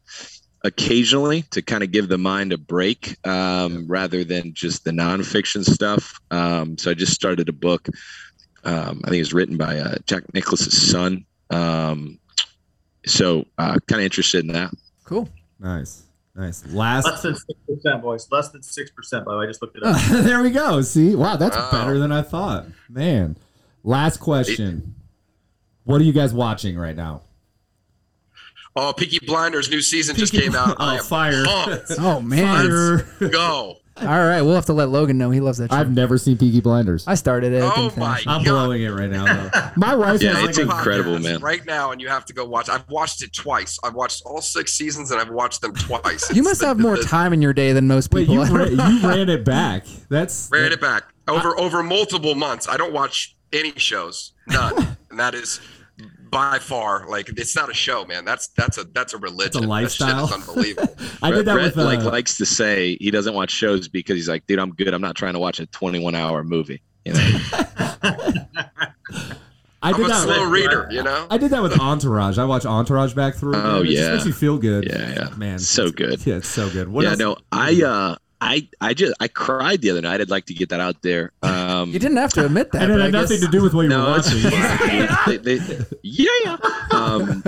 [0.64, 5.64] occasionally to kind of give the mind a break um, rather than just the nonfiction
[5.64, 6.20] stuff.
[6.30, 7.88] Um, so I just started a book.
[8.64, 11.24] Um, I think it's written by uh, Jack Nicklaus's son.
[11.50, 12.18] Um,
[13.06, 14.72] so uh, kind of interested in that.
[15.04, 15.28] Cool.
[15.58, 16.04] Nice.
[16.34, 16.64] Nice.
[16.66, 18.28] Last less than six percent, boys.
[18.30, 19.24] Less than six percent.
[19.24, 20.00] By the way, I just looked it up.
[20.11, 20.80] there we go.
[20.82, 21.70] See, wow, that's wow.
[21.70, 22.66] better than I thought.
[22.88, 23.36] Man.
[23.82, 24.94] Last question.
[25.84, 27.22] What are you guys watching right now?
[28.76, 30.76] Oh, Peaky Blinders new season Peaky just came out.
[30.78, 31.44] Oh, fire!
[31.98, 32.68] oh man,
[33.18, 33.28] fire.
[33.30, 33.76] go.
[34.02, 35.70] All right, we'll have to let Logan know he loves that.
[35.70, 35.76] Show.
[35.76, 37.06] I've never seen Peaky Blinders.
[37.06, 37.62] I started it.
[37.62, 39.24] Oh uh, my I'm blowing it right now.
[39.26, 39.70] Though.
[39.76, 41.40] My wife, yeah, it's incredible, man.
[41.40, 42.70] Right now, and you have to go watch.
[42.70, 43.78] I've watched it twice.
[43.84, 46.34] I've watched all six seasons, and I've watched them twice.
[46.34, 48.38] you must the, have more the, time in your day than most people.
[48.38, 49.84] Wait, you, ran, you ran it back.
[50.08, 52.68] That's ran that, it back over I, over multiple months.
[52.68, 55.60] I don't watch any shows, none, and that is
[56.30, 59.66] by far like it's not a show man that's that's a that's a religion it's
[59.66, 63.10] a lifestyle that unbelievable i did that Brett, with uh, like likes to say he
[63.10, 65.66] doesn't watch shows because he's like dude i'm good i'm not trying to watch a
[65.66, 67.20] 21 hour movie you know
[69.82, 71.26] I did I'm a that slow with, reader, you know.
[71.30, 72.36] I did that with Entourage.
[72.36, 73.56] I watch Entourage back through.
[73.56, 74.84] Oh it yeah, just makes you feel good.
[74.84, 76.24] Yeah, yeah, man, so good.
[76.26, 76.88] Yeah, it's so good.
[76.88, 77.18] What yeah, else?
[77.18, 80.20] no, I uh, I I just I cried the other night.
[80.20, 81.32] I'd like to get that out there.
[81.43, 82.82] Um, you didn't have to admit that.
[82.82, 83.47] And it had nothing guess...
[83.47, 85.43] to do with what you no, were watching.
[85.43, 86.57] they, they, yeah.
[86.91, 87.43] Um,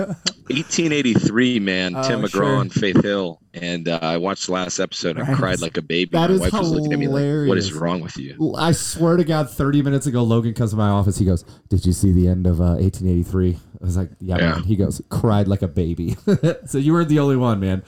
[0.47, 1.95] 1883, man.
[1.95, 2.61] Oh, Tim McGraw sure.
[2.61, 5.17] and Faith Hill, and uh, I watched the last episode.
[5.17, 6.11] and I cried like a baby.
[6.11, 6.71] That my is wife hilarious.
[6.71, 9.81] was looking at me like, "What is wrong with you?" I swear to God, 30
[9.81, 11.17] minutes ago, Logan comes to my office.
[11.17, 14.51] He goes, "Did you see the end of uh, 1883?" I was like, "Yeah." yeah.
[14.51, 14.63] Man.
[14.63, 16.15] He goes, "Cried like a baby."
[16.67, 17.83] so you weren't the only one, man.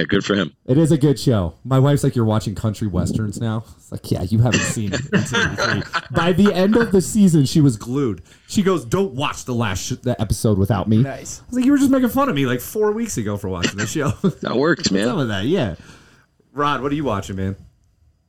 [0.00, 0.56] Yeah, good for him.
[0.64, 1.52] It is a good show.
[1.62, 5.02] My wife's like, "You're watching country westerns now." It's like, "Yeah, you haven't seen it."
[6.12, 8.22] By the end of the season, she was glued.
[8.48, 11.42] She goes, "Don't watch the last sh- the episode without me." Nice.
[11.42, 13.50] I was like, "You were just making fun of me like four weeks ago for
[13.50, 15.06] watching the show." that worked, man.
[15.06, 15.74] Some of that, yeah.
[16.54, 17.56] Rod, what are you watching, man?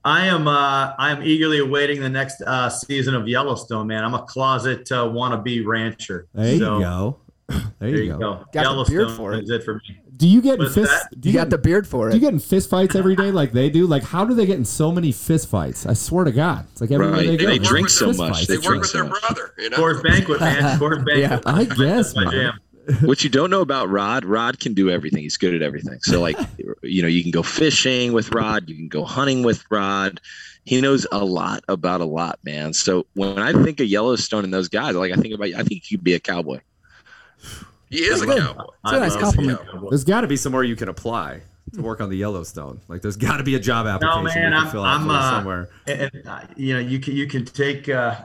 [0.03, 4.03] I am uh, I am eagerly awaiting the next uh, season of Yellowstone, man.
[4.03, 6.27] I'm a closet uh, wannabe rancher.
[6.33, 7.19] There so, you go.
[7.47, 8.17] There, there you, go.
[8.17, 8.45] go.
[8.51, 9.45] Got Yellowstone for it.
[9.45, 10.00] is it for me.
[10.21, 10.93] Do you get in fist?
[11.19, 12.11] Do you, you got the beard for it?
[12.11, 13.87] Do you get in fist fights every day like they do?
[13.87, 15.87] Like, how do they get in so many fist fights?
[15.87, 17.25] I swear to God, it's like everywhere right.
[17.25, 17.47] they go.
[17.47, 18.45] They drink so much.
[18.45, 19.19] They, they work with their much.
[19.19, 19.55] brother.
[19.57, 20.79] You know, Coors Banquet, man.
[20.79, 21.17] Coors Banquet.
[21.17, 22.13] yeah, I guess.
[23.01, 25.23] what you don't know about Rod, Rod can do everything.
[25.23, 25.97] He's good at everything.
[26.01, 26.37] So, like,
[26.83, 28.69] you know, you can go fishing with Rod.
[28.69, 30.21] You can go hunting with Rod.
[30.65, 32.73] He knows a lot about a lot, man.
[32.73, 35.89] So when I think of Yellowstone and those guys, like I think about, I think
[35.89, 36.59] you'd be a cowboy.
[37.91, 38.63] He is a cowboy.
[38.85, 39.59] It's a nice compliment.
[39.89, 41.41] There's got to be somewhere you can apply
[41.73, 42.81] to work on the Yellowstone.
[42.87, 45.09] Like, there's got to be a job application no, man, you can fill I'm, out
[45.09, 45.69] I'm, uh, somewhere.
[45.87, 47.89] And, uh, you know, you can you can take.
[47.89, 48.15] Uh,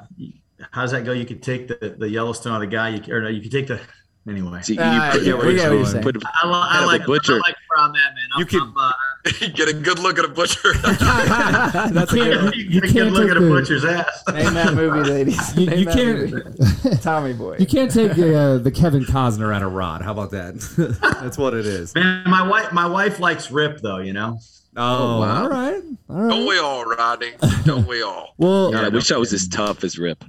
[0.70, 1.12] how's that go?
[1.12, 2.90] You can take the the Yellowstone of the guy.
[2.90, 3.80] You or no, you can take the
[4.28, 6.02] Anyway, so you, uh, put, yeah, what.
[6.02, 7.34] Put, I, li- I like butcher.
[7.34, 8.24] I like where I'm at, man.
[8.34, 8.92] I'm, you can uh,
[9.54, 10.72] get a good look at a butcher.
[10.82, 12.54] That's a good.
[12.54, 14.22] You, you, can't look at a butcher's ass.
[14.32, 15.56] Name that movie, ladies.
[15.56, 17.02] You, you can't.
[17.02, 17.56] Tommy Boy.
[17.58, 20.02] You can't take uh, the Kevin Costner out of Rod.
[20.02, 20.54] How about that?
[21.20, 21.94] That's what it is.
[21.94, 23.98] Man, my wife, my wife likes Rip though.
[23.98, 24.38] You know.
[24.76, 25.42] Oh, oh wow.
[25.42, 25.82] all right.
[26.08, 26.30] All right.
[26.30, 27.32] Don't we all, Rodney?
[27.64, 28.34] Don't we all?
[28.36, 30.22] well, God, I wish I was as tough as Rip.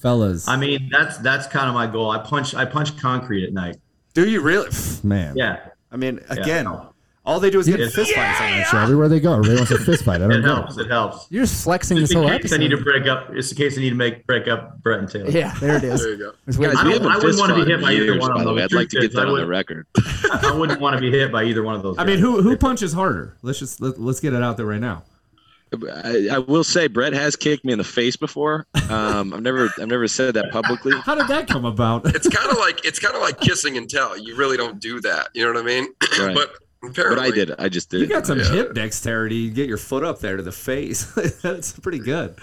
[0.00, 0.48] Fellas.
[0.48, 2.10] I mean, that's that's kind of my goal.
[2.10, 3.76] I punch I punch concrete at night.
[4.14, 4.70] Do you really?
[5.02, 5.36] Man.
[5.36, 5.68] Yeah.
[5.92, 6.86] I mean, again, yeah.
[7.26, 8.78] All they do is get in fist fights on that show.
[8.78, 10.16] Everywhere they go, everybody wants a fist fight.
[10.16, 10.56] I don't it know.
[10.56, 10.76] helps.
[10.76, 11.26] It helps.
[11.30, 12.56] You're just flexing this in whole case episode.
[12.56, 13.30] I need to break up.
[13.30, 15.30] It's in case I need to make break up Brett and Taylor.
[15.30, 16.02] Yeah, there it is.
[16.02, 16.32] there you go.
[16.46, 18.58] Guys, we haven't I wouldn't want to be hit by either one of them.
[18.58, 19.86] I'd like to get that on the record.
[19.96, 21.98] I wouldn't want to be hit by either one of those.
[21.98, 23.36] I mean, who who punches harder?
[23.42, 25.04] Let's just let, let's get it out there right now.
[25.72, 28.66] I, I, will say Brett has kicked me in the face before.
[28.88, 30.92] Um, I've never I've never said that publicly.
[31.04, 32.06] How did that come about?
[32.14, 34.16] It's kind of like it's kind of like kissing and tell.
[34.16, 35.30] You really don't do that.
[35.34, 35.88] You know what I mean?
[36.18, 36.34] Right.
[36.34, 36.54] but
[36.90, 37.50] apparently, but I did.
[37.58, 38.00] I just did.
[38.00, 38.50] You got some yeah.
[38.50, 39.50] hip dexterity.
[39.50, 41.04] Get your foot up there to the face.
[41.42, 42.36] That's pretty good.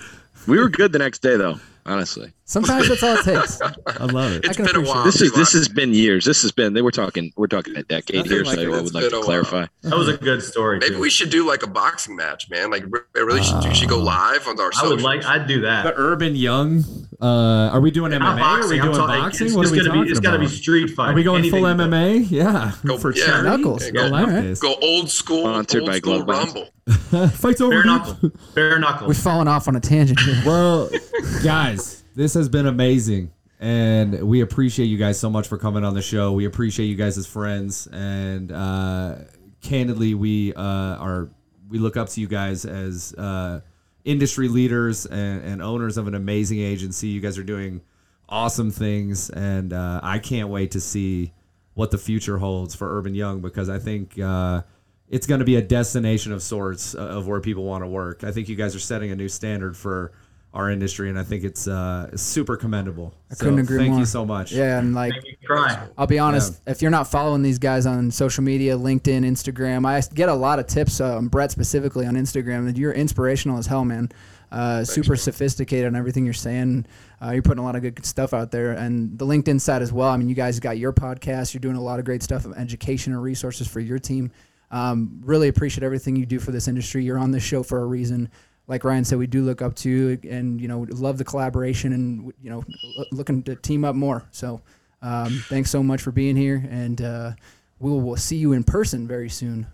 [0.47, 2.31] We were good the next day though honestly.
[2.52, 3.62] Sometimes that's all it takes.
[3.88, 4.43] I love it.
[4.43, 5.06] It's been a while.
[5.06, 6.26] This is this has been years.
[6.26, 6.74] This has been.
[6.74, 7.32] They were talking.
[7.38, 8.43] We're talking a decade here.
[8.43, 9.68] Like so I would like to clarify.
[9.84, 10.80] That was a good story.
[10.80, 10.99] Maybe too.
[10.99, 12.70] we should do like a boxing match, man.
[12.70, 12.84] Like
[13.16, 14.70] really, should, uh, should go live on our.
[14.76, 15.24] I would like.
[15.24, 15.84] I'd do that.
[15.84, 16.84] The Urban Young
[17.22, 18.41] Uh, are we doing MMA?
[18.41, 19.47] Are we doing talking, boxing?
[19.47, 21.12] It's, what it's are we gonna talking be, It's got to be street fight.
[21.12, 22.30] Are we going full Anything- MMA?
[22.30, 23.26] Yeah, Go- for yeah.
[23.26, 23.47] charity?
[23.49, 23.84] Knuckles.
[23.86, 24.41] I Go- like yeah.
[24.41, 24.60] this.
[24.60, 26.68] Go old school, Sponsored by school Glove rumble.
[27.30, 27.72] Fights over.
[27.72, 27.86] Bare dude.
[27.86, 28.32] knuckle.
[28.56, 29.08] Bare knuckle.
[29.08, 30.41] We've fallen off on a tangent here.
[30.45, 30.89] Well,
[31.43, 33.32] guys, this has been amazing.
[33.59, 36.32] And we appreciate you guys so much for coming on the show.
[36.34, 37.88] We appreciate you guys as friends.
[37.88, 39.16] And uh,
[39.62, 41.30] candidly, we uh, are
[41.70, 43.62] we look up to you guys as uh,
[44.03, 47.07] industry leaders and, and owners of an amazing agency.
[47.07, 47.82] You guys are doing
[48.28, 51.34] awesome things, and uh, I can't wait to see
[51.74, 54.64] what the future holds for Urban Young because I think uh,
[55.07, 58.24] it's going to be a destination of sorts uh, of where people want to work.
[58.24, 60.12] I think you guys are setting a new standard for
[60.54, 63.14] our industry, and I think it's uh, super commendable.
[63.32, 63.97] I couldn't agree thank more.
[63.97, 64.52] Thank you so much.
[64.52, 65.88] Yeah, and like Make me cry.
[65.97, 70.02] I'll be honest, if you're not following these guys on social media, LinkedIn, Instagram, I
[70.14, 73.86] get a lot of tips, um, Brett specifically on Instagram, that you're inspirational as hell,
[73.86, 74.12] man.
[74.52, 76.86] Uh, super sophisticated on everything you're saying.
[77.24, 78.74] Uh, you're putting a lot of good stuff out there.
[78.74, 80.10] And the LinkedIn side as well.
[80.10, 81.54] I mean, you guys got your podcast.
[81.54, 84.30] You're doing a lot of great stuff, of education and resources for your team.
[84.70, 87.04] Um, really appreciate everything you do for this industry.
[87.04, 88.30] You're on this show for a reason.
[88.72, 92.32] Like Ryan said, we do look up to and, you know, love the collaboration and,
[92.41, 92.63] you know,
[93.11, 94.24] looking to team up more.
[94.32, 94.61] So
[95.01, 96.65] um, thanks so much for being here.
[96.69, 97.32] And uh,
[97.80, 99.67] we'll, we'll see you in person very soon.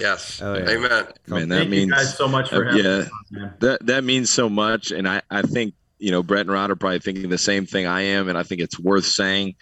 [0.00, 0.40] Yes.
[0.40, 0.70] Oh, yeah.
[0.70, 1.06] Amen.
[1.26, 3.44] Man, that Thank means you guys so much for uh, having yeah.
[3.44, 6.70] us, that that means so much and i i think you know brett and rod
[6.70, 9.54] are probably thinking the same thing i am and i think it's worth saying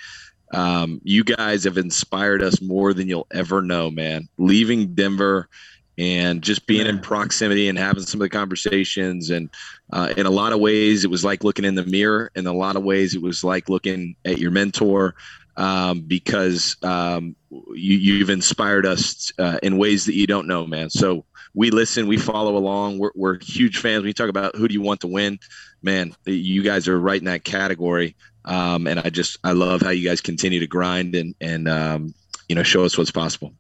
[0.53, 5.49] um, you guys have inspired us more than you'll ever know man leaving denver
[5.97, 9.51] and just being in proximity and having some of the conversations and
[9.93, 12.53] uh, in a lot of ways it was like looking in the mirror in a
[12.53, 15.15] lot of ways it was like looking at your mentor
[15.57, 20.91] um, because um, you, you've inspired us uh, in ways that you don't know man
[20.91, 21.25] so
[21.55, 22.99] we listen, we follow along.
[22.99, 24.01] We're, we're huge fans.
[24.01, 25.39] When you talk about who do you want to win,
[25.83, 28.17] man, you guys are right in that category.
[28.45, 32.15] Um, and I just I love how you guys continue to grind and and um,
[32.49, 33.55] you know show us what's possible.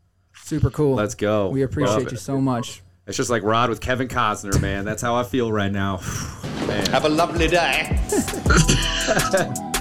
[0.44, 0.94] Super cool.
[0.94, 1.48] Let's go.
[1.48, 2.82] We appreciate you so much.
[3.06, 4.84] It's just like Rod with Kevin Costner, man.
[4.84, 6.02] That's how I feel right now.
[6.66, 6.84] man.
[6.90, 7.98] Have a lovely day.